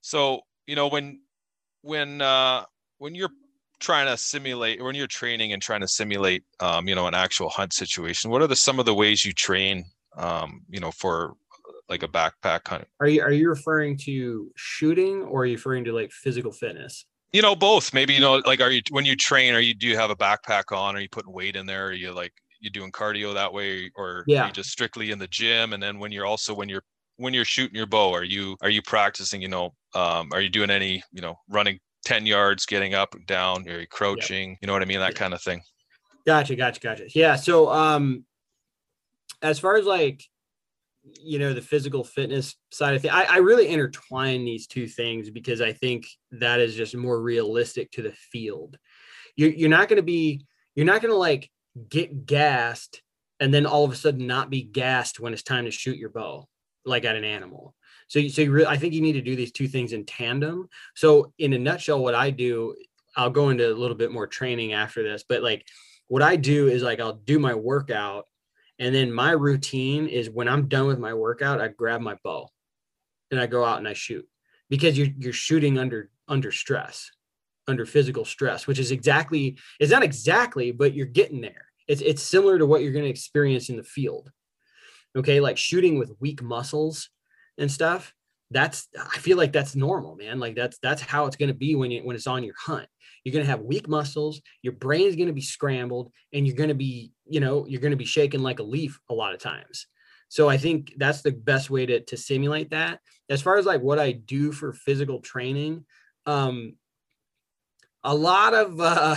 [0.00, 1.20] so you know when
[1.82, 2.64] when uh
[2.98, 3.30] when you're
[3.78, 7.48] trying to simulate when you're training and trying to simulate um you know an actual
[7.48, 9.84] hunt situation what are the some of the ways you train
[10.16, 11.34] um you know for
[11.88, 15.84] like a backpack hunt Are you are you referring to shooting or are you referring
[15.84, 17.04] to like physical fitness?
[17.32, 19.86] you know both maybe you know like are you when you train are you do
[19.86, 22.70] you have a backpack on are you putting weight in there are you like you
[22.70, 24.46] doing cardio that way or are Yeah.
[24.46, 26.82] you just strictly in the gym and then when you're also when you're
[27.16, 30.48] when you're shooting your bow are you are you practicing you know um are you
[30.48, 34.66] doing any you know running 10 yards getting up and down are you crouching you
[34.66, 35.18] know what i mean that Yeah.
[35.18, 35.60] kind of thing
[36.26, 37.06] Gotcha, gotcha, gotcha.
[37.14, 37.36] Yeah.
[37.36, 38.24] So um
[39.42, 40.22] as far as like
[41.04, 45.30] you know the physical fitness side of things, I, I really intertwine these two things
[45.30, 48.76] because I think that is just more realistic to the field.
[49.36, 51.48] You're you're not gonna be you're not gonna like
[51.88, 53.02] get gassed
[53.40, 56.10] and then all of a sudden not be gassed when it's time to shoot your
[56.10, 56.48] bow
[56.84, 57.74] like at an animal.
[58.08, 60.68] So, you- so you I think you need to do these two things in tandem.
[60.94, 62.76] So, in a nutshell, what I do,
[63.16, 65.66] I'll go into a little bit more training after this, but like
[66.08, 68.26] what I do is like I'll do my workout,
[68.78, 72.48] and then my routine is when I'm done with my workout, I grab my bow,
[73.30, 74.26] and I go out and I shoot
[74.70, 77.10] because you're you're shooting under under stress,
[77.68, 81.65] under physical stress, which is exactly it's not exactly, but you're getting there.
[81.88, 84.30] It's it's similar to what you're going to experience in the field.
[85.16, 87.08] Okay, like shooting with weak muscles
[87.58, 88.12] and stuff.
[88.50, 90.38] That's I feel like that's normal, man.
[90.38, 92.86] Like that's that's how it's going to be when you when it's on your hunt.
[93.24, 94.40] You're going to have weak muscles.
[94.62, 97.92] Your brain's going to be scrambled, and you're going to be you know you're going
[97.92, 99.86] to be shaking like a leaf a lot of times.
[100.28, 103.00] So I think that's the best way to to simulate that.
[103.28, 105.84] As far as like what I do for physical training,
[106.26, 106.74] um,
[108.04, 109.16] a lot of uh,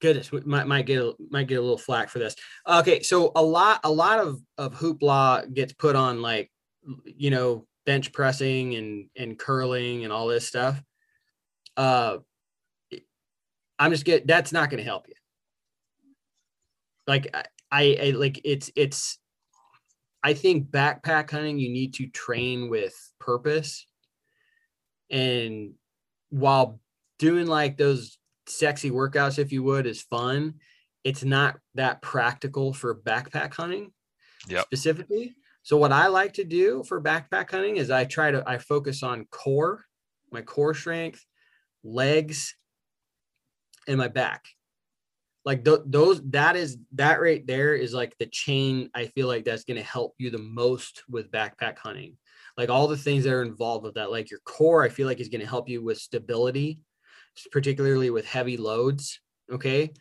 [0.00, 2.34] goodness we might, might get a, might get a little flack for this.
[2.66, 6.50] Okay so a lot a lot of of hoopla gets put on like
[7.04, 10.82] you know bench pressing and and curling and all this stuff.
[11.76, 12.18] Uh
[13.78, 15.14] i'm just get that's not going to help you.
[17.06, 19.18] Like I, I I like it's it's
[20.22, 23.86] i think backpack hunting you need to train with purpose.
[25.10, 25.72] And
[26.28, 26.80] while
[27.18, 28.19] doing like those
[28.50, 30.54] sexy workouts if you would is fun.
[31.04, 33.92] It's not that practical for backpack hunting
[34.48, 34.64] Yep.
[34.64, 35.34] specifically.
[35.62, 39.02] So what i like to do for backpack hunting is i try to i focus
[39.02, 39.84] on core
[40.32, 41.24] my core strength
[41.82, 42.56] legs
[43.86, 44.44] and my back.
[45.44, 49.44] Like th- those that is that right there is like the chain i feel like
[49.44, 52.16] that's going to help you the most with backpack hunting.
[52.56, 55.20] Like all the things that are involved with that like your core i feel like
[55.20, 56.80] is going to help you with stability
[57.52, 59.20] particularly with heavy loads.
[59.50, 59.92] Okay.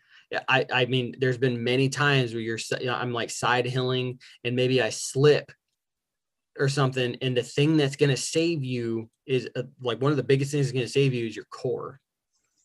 [0.47, 4.19] I, I mean, there's been many times where you're, you know, I'm like side hilling
[4.43, 5.51] and maybe I slip
[6.59, 7.17] or something.
[7.21, 10.51] And the thing that's going to save you is uh, like one of the biggest
[10.51, 11.99] things that's going to save you is your core.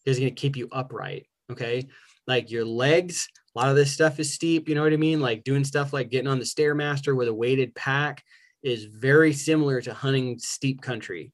[0.05, 1.27] Is going to keep you upright.
[1.51, 1.89] Okay.
[2.27, 3.27] Like your legs,
[3.57, 4.69] a lot of this stuff is steep.
[4.69, 5.21] You know what I mean?
[5.21, 8.23] Like doing stuff like getting on the Stairmaster with a weighted pack
[8.63, 11.33] is very similar to hunting steep country.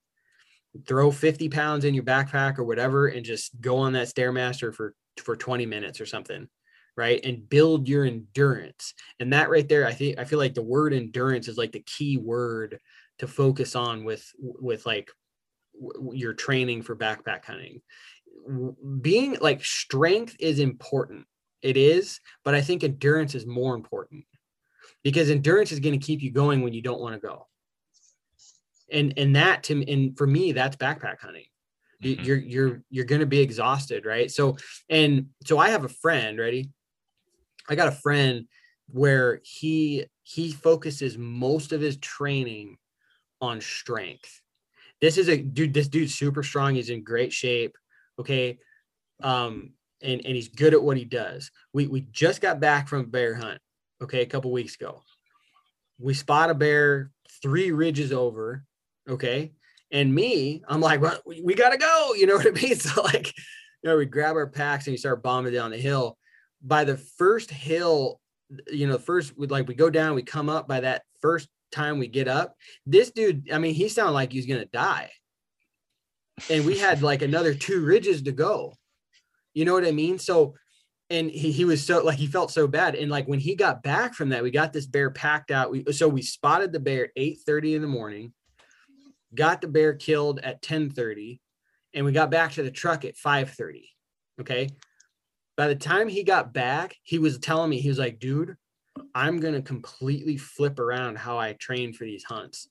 [0.87, 4.95] Throw 50 pounds in your backpack or whatever and just go on that Stairmaster for
[5.17, 6.49] for 20 minutes or something
[6.97, 7.25] right?
[7.25, 8.95] And build your endurance.
[9.21, 11.81] And that right there i think i feel like the word endurance is like the
[11.87, 12.79] key word
[13.19, 15.11] to focus on with with like
[16.13, 17.81] your training for backpack hunting.
[19.01, 21.27] Being like strength is important.
[21.63, 24.25] It is but i think endurance is more important
[25.05, 27.47] because endurance is going to keep you going when you don't want to go
[28.93, 31.45] and and that to and for me that's backpack hunting.
[32.03, 32.25] Mm-hmm.
[32.25, 34.31] you're you're you're going to be exhausted right?
[34.31, 34.57] So
[34.89, 36.71] and so i have a friend ready?
[37.69, 38.47] I got a friend
[38.89, 42.79] where he he focuses most of his training
[43.41, 44.41] on strength.
[45.01, 46.75] This is a dude this dude's super strong.
[46.75, 47.77] He's in great shape
[48.19, 48.59] okay?
[49.23, 49.73] Um
[50.03, 51.51] and and he's good at what he does.
[51.73, 53.61] We we just got back from a bear hunt
[54.03, 55.03] okay a couple weeks ago.
[55.99, 57.11] We spot a bear
[57.43, 58.65] three ridges over
[59.09, 59.53] okay
[59.93, 62.15] and me, I'm like, well, we, we got to go.
[62.21, 62.77] You know what I mean?
[62.77, 63.35] So, like,
[63.83, 66.19] you know, we grab our packs and we start bombing down the hill.
[66.63, 68.21] By the first hill,
[68.71, 70.69] you know, first we like we go down, we come up.
[70.69, 72.55] By that first time we get up,
[72.85, 75.11] this dude, I mean, he sounded like he was gonna die.
[76.51, 78.75] And we had like another two ridges to go.
[79.55, 80.19] You know what I mean?
[80.19, 80.55] So,
[81.09, 82.95] and he, he was so like he felt so bad.
[82.97, 85.71] And like when he got back from that, we got this bear packed out.
[85.71, 88.35] We so we spotted the bear at 8 30 in the morning
[89.35, 91.41] got the bear killed at 10:30
[91.95, 93.89] and we got back to the truck at 5:30
[94.41, 94.71] okay?
[95.57, 98.57] By the time he got back he was telling me he was like dude
[99.15, 102.69] i'm going to completely flip around how i train for these hunts.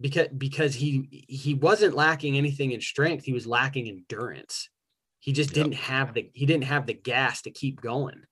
[0.00, 4.70] Because because he he wasn't lacking anything in strength he was lacking endurance.
[5.18, 8.22] He just didn't have the he didn't have the gas to keep going.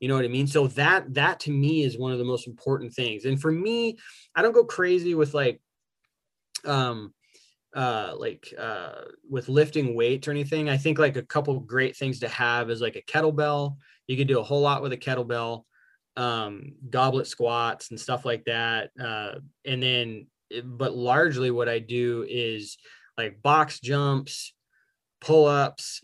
[0.00, 0.46] You know what i mean?
[0.46, 3.24] So that that to me is one of the most important things.
[3.24, 3.96] And for me
[4.34, 5.60] i don't go crazy with like
[6.64, 7.12] um
[7.74, 8.92] uh like uh
[9.28, 12.80] with lifting weights or anything i think like a couple great things to have is
[12.80, 13.76] like a kettlebell.
[14.06, 15.64] You can do a whole lot with a kettlebell
[16.16, 20.26] um goblet squats and stuff like that uh and then
[20.64, 22.78] but largely what i do is
[23.18, 24.54] like box jumps
[25.20, 26.02] pull-ups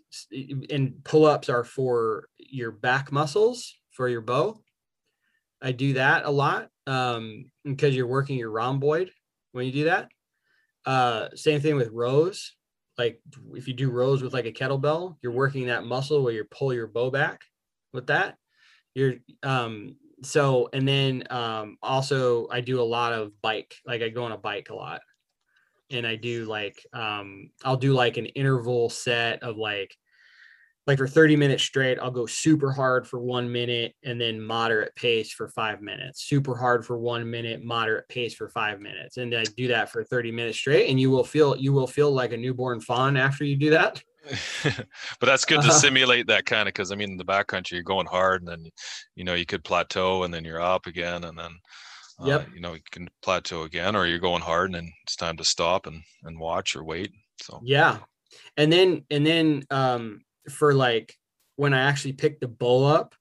[0.71, 4.61] and pull-ups are for your back muscles for your bow.
[5.63, 9.11] I do that a lot um because you're working your rhomboid
[9.53, 10.11] when you do that
[10.87, 12.53] uh, same thing with rows.
[12.97, 13.21] Like
[13.55, 16.73] if you do rows with like a kettlebell, you're working that muscle where you pull
[16.73, 17.43] your bow back
[17.93, 18.37] with that.
[18.95, 23.75] You're um so and then um also I do a lot of bike.
[23.85, 25.01] Like I go on a bike a lot.
[25.91, 29.97] And I do like um I'll do like an interval set of like
[30.87, 34.95] like for 30 minutes straight, I'll go super hard for one minute and then moderate
[34.95, 39.17] pace for five minutes, super hard for one minute, moderate pace for five minutes.
[39.17, 40.91] And I do that for 30 minutes straight.
[40.91, 44.03] And you will feel, you will feel like a newborn fawn after you do that.
[44.65, 47.73] but that's good to uh simulate that kind of, cause I mean, in the backcountry,
[47.73, 48.71] you're going hard and then,
[49.15, 51.25] you know, you could plateau and then you're up again.
[51.25, 51.53] And then,
[52.21, 52.49] uh, yep.
[52.55, 55.45] you know, you can plateau again, or you're going hard and then it's time to
[55.45, 57.11] stop and, and watch or wait.
[57.41, 57.99] So, yeah.
[58.57, 61.15] And then, and then, um, for like
[61.57, 63.15] when I actually pick the bow up,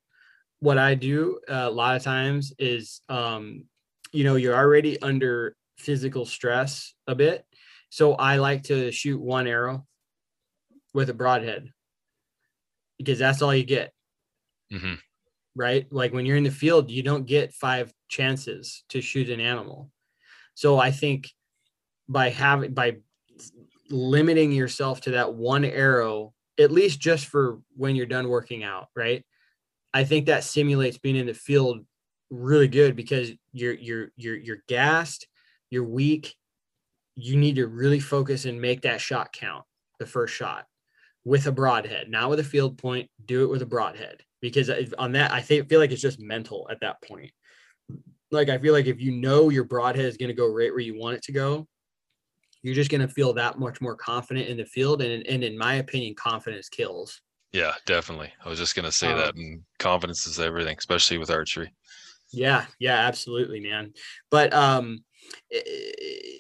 [0.60, 3.66] what I do uh, a lot of times is, um,
[4.12, 7.46] you know, you're already under physical stress a bit.
[7.90, 9.86] So I like to shoot one arrow
[10.94, 11.70] with a broadhead
[12.98, 13.92] because that's all you get.
[14.72, 14.96] Mm-hmm.
[15.56, 15.86] Right.
[15.92, 19.92] Like when you're in the field, you don't get five chances to shoot an animal.
[20.56, 21.30] So I think
[22.08, 22.98] by having, by
[23.90, 28.88] limiting yourself to that one arrow at least just for when you're done working out,
[28.96, 29.24] right?
[29.94, 31.86] I think that simulates being in the field
[32.30, 35.28] really good because you're you're you're you're gassed,
[35.70, 36.36] you're weak.
[37.16, 39.66] You need to really focus and make that shot count,
[40.00, 40.66] the first shot
[41.26, 45.14] with a broadhead, not with a field point, do it with a broadhead because on
[45.14, 47.32] that I think feel like it's just mental at that point.
[48.32, 50.80] Like I feel like if you know your broadhead is going to go right where
[50.80, 51.68] you want it to go,
[52.64, 55.02] you're just going to feel that much more confident in the field.
[55.02, 57.22] And, and in my opinion, confidence kills.
[57.52, 58.32] Yeah, definitely.
[58.44, 59.36] I was just going to say um, that.
[59.36, 61.72] And confidence is everything, especially with archery.
[62.32, 62.66] Yeah.
[62.80, 63.94] Yeah, absolutely, man.
[64.32, 65.04] But, um,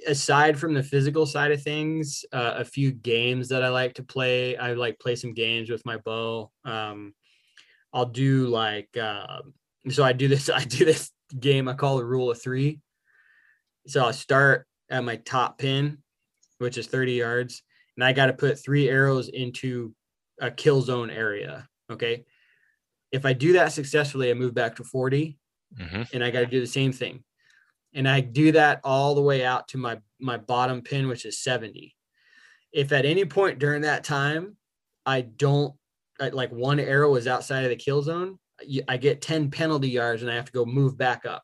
[0.07, 4.03] aside from the physical side of things, uh, a few games that I like to
[4.03, 4.57] play.
[4.57, 6.51] I like play some games with my bow.
[6.65, 7.13] Um,
[7.93, 9.41] I'll do like uh,
[9.89, 10.03] so.
[10.03, 10.49] I do this.
[10.53, 12.79] I do this game I call the rule of three.
[13.87, 15.99] So I start at my top pin,
[16.63, 17.61] which is 30 yards,
[17.95, 19.93] and I got to put three arrows into
[20.41, 21.67] a kill zone area.
[21.91, 22.25] Okay.
[23.11, 25.37] If I do that successfully, I move back to 40
[25.79, 26.03] mm-hmm.
[26.13, 27.23] and I got to do the same thing.
[27.93, 31.43] And I do that all the way out to my, my bottom pin, which is
[31.43, 31.93] 70.
[32.71, 34.57] If at any point during that time,
[35.05, 35.75] I don't
[36.19, 38.39] like one arrow is outside of the kill zone,
[38.87, 41.43] I get 10 penalty yards and I have to go move back up.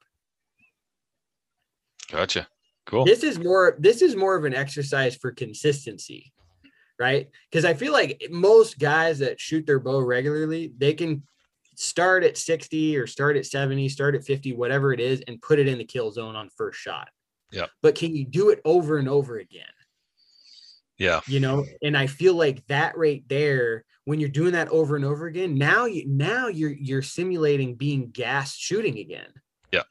[2.12, 2.48] Gotcha.
[2.90, 3.06] Cool.
[3.06, 6.34] This is more this is more of an exercise for consistency,
[6.98, 7.30] right?
[7.50, 11.22] Because I feel like most guys that shoot their bow regularly, they can
[11.76, 15.60] start at 60 or start at 70, start at 50, whatever it is, and put
[15.60, 17.10] it in the kill zone on first shot.
[17.52, 17.68] Yeah.
[17.84, 19.66] But can you do it over and over again?
[20.98, 21.22] Yeah.
[21.28, 25.06] You know, and I feel like that right there, when you're doing that over and
[25.06, 29.32] over again, now you now you're you're simulating being gas shooting again.
[29.72, 29.84] Yeah.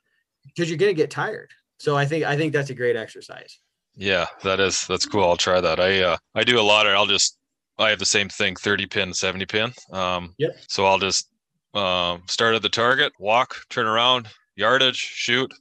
[0.44, 1.52] Because you're gonna get tired.
[1.78, 3.58] So I think I think that's a great exercise.
[3.94, 5.24] Yeah, that is that's cool.
[5.24, 5.80] I'll try that.
[5.80, 7.38] I uh I do a lot of I'll just
[7.78, 9.72] I have the same thing, 30 pin, 70 pin.
[9.92, 10.56] Um yep.
[10.68, 11.30] so I'll just
[11.74, 15.52] um start at the target, walk, turn around, yardage, shoot,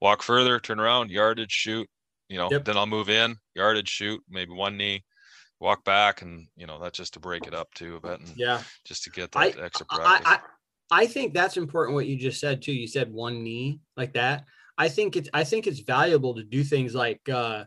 [0.00, 1.88] walk further, turn around, yardage, shoot.
[2.28, 2.64] You know, yep.
[2.64, 5.04] then I'll move in, yardage, shoot, maybe one knee,
[5.58, 8.32] walk back, and you know that's just to break it up too a bit, and
[8.36, 10.26] yeah, just to get that I, extra practice.
[10.26, 11.94] I, I, I think that's important.
[11.94, 12.72] What you just said too.
[12.72, 14.44] You said one knee like that.
[14.80, 17.64] I think it's I think it's valuable to do things like uh,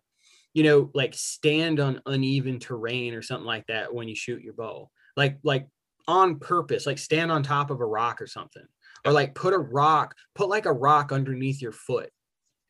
[0.55, 4.55] you know, like stand on uneven terrain or something like that when you shoot your
[4.55, 4.89] bow.
[5.15, 5.67] Like like
[6.07, 8.65] on purpose, like stand on top of a rock or something.
[9.05, 12.09] Or like put a rock, put like a rock underneath your foot,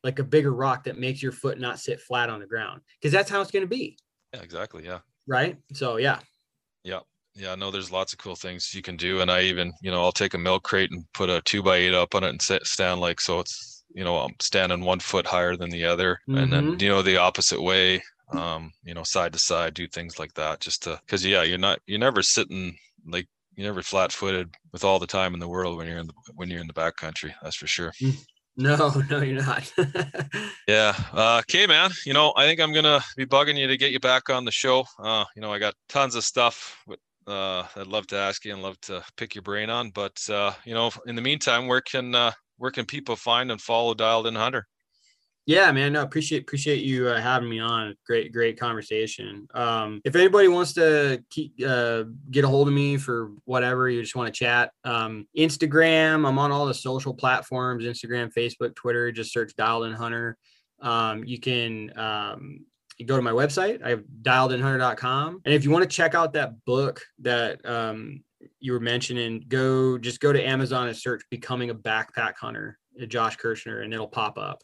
[0.03, 2.82] like a bigger rock that makes your foot not sit flat on the ground.
[2.99, 3.98] Because that's how it's going to be.
[4.34, 4.84] Yeah, exactly.
[4.84, 4.99] Yeah.
[5.26, 5.57] Right.
[5.72, 6.20] So yeah.
[6.84, 6.99] Yeah
[7.36, 10.03] yeah no there's lots of cool things you can do and i even you know
[10.03, 12.40] i'll take a milk crate and put a two by eight up on it and
[12.40, 16.20] sit, stand like so it's you know i'm standing one foot higher than the other
[16.28, 16.38] mm-hmm.
[16.38, 16.82] and then mm-hmm.
[16.84, 18.02] you know the opposite way
[18.32, 21.57] um you know side to side do things like that just to because yeah you're
[21.57, 22.76] not you're never sitting
[23.07, 26.07] like you're never flat footed with all the time in the world when you're in
[26.07, 28.18] the when you're in the back country that's for sure mm.
[28.57, 29.72] no no you're not
[30.68, 33.91] yeah uh okay man you know i think i'm gonna be bugging you to get
[33.91, 36.78] you back on the show uh you know i got tons of stuff
[37.28, 40.52] uh i'd love to ask you and love to pick your brain on but uh
[40.65, 44.27] you know in the meantime where can uh where can people find and follow Dialed
[44.27, 44.67] In Hunter?
[45.45, 45.93] Yeah, man.
[45.93, 47.95] No, appreciate appreciate you uh, having me on.
[48.07, 49.45] Great, great conversation.
[49.53, 54.01] Um, if anybody wants to keep uh, get a hold of me for whatever you
[54.01, 56.25] just want to chat, um, Instagram.
[56.25, 59.11] I'm on all the social platforms: Instagram, Facebook, Twitter.
[59.11, 60.38] Just search Dialed In Hunter.
[60.81, 62.65] Um, you can um,
[62.97, 63.84] you go to my website.
[63.84, 65.41] I have dialedinhunter.com.
[65.43, 68.23] And if you want to check out that book that um,
[68.60, 73.06] you were mentioning, go just go to Amazon and search "Becoming a Backpack Hunter," uh,
[73.06, 74.64] Josh Kirchner, and it'll pop up.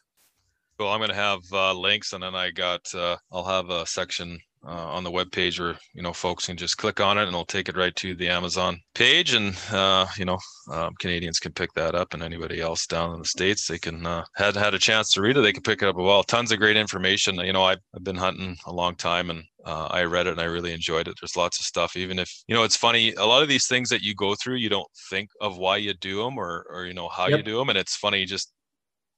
[0.80, 3.86] Well, I'm going to have uh, links, and then I got uh, I'll have a
[3.86, 7.22] section uh, on the web page where you know folks can just click on it
[7.22, 10.38] and it'll take it right to the Amazon page, and uh, you know
[10.72, 14.06] um, Canadians can pick that up, and anybody else down in the states they can
[14.06, 16.24] uh, had had a chance to read it, they can pick it up as well.
[16.24, 17.36] Tons of great information.
[17.36, 20.42] You know, I've, I've been hunting a long time, and uh, I read it and
[20.42, 21.16] I really enjoyed it.
[21.22, 21.96] There's lots of stuff.
[21.96, 23.14] Even if you know, it's funny.
[23.14, 25.94] A lot of these things that you go through, you don't think of why you
[25.94, 27.40] do them or or you know how yep.
[27.40, 28.52] you do them, and it's funny just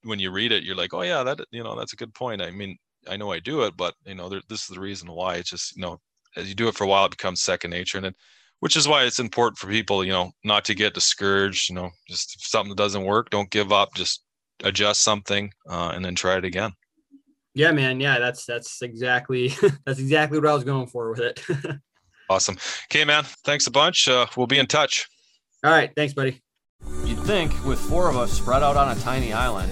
[0.03, 2.41] when you read it, you're like, oh yeah, that you know that's a good point.
[2.41, 2.77] I mean,
[3.07, 5.36] I know I do it, but you know, there, this is the reason why.
[5.36, 5.99] It's just you know,
[6.36, 8.15] as you do it for a while, it becomes second nature, and it,
[8.60, 11.69] which is why it's important for people, you know, not to get discouraged.
[11.69, 13.94] You know, just if something doesn't work, don't give up.
[13.95, 14.23] Just
[14.64, 16.72] adjust something uh, and then try it again.
[17.53, 17.99] Yeah, man.
[17.99, 19.49] Yeah, that's that's exactly
[19.86, 21.44] that's exactly what I was going for with it.
[22.30, 22.57] awesome.
[22.91, 23.23] Okay, man.
[23.44, 24.07] Thanks a bunch.
[24.07, 25.07] Uh, we'll be in touch.
[25.64, 25.91] All right.
[25.95, 26.41] Thanks, buddy.
[27.06, 29.72] You'd think, with four of us spread out on a tiny island,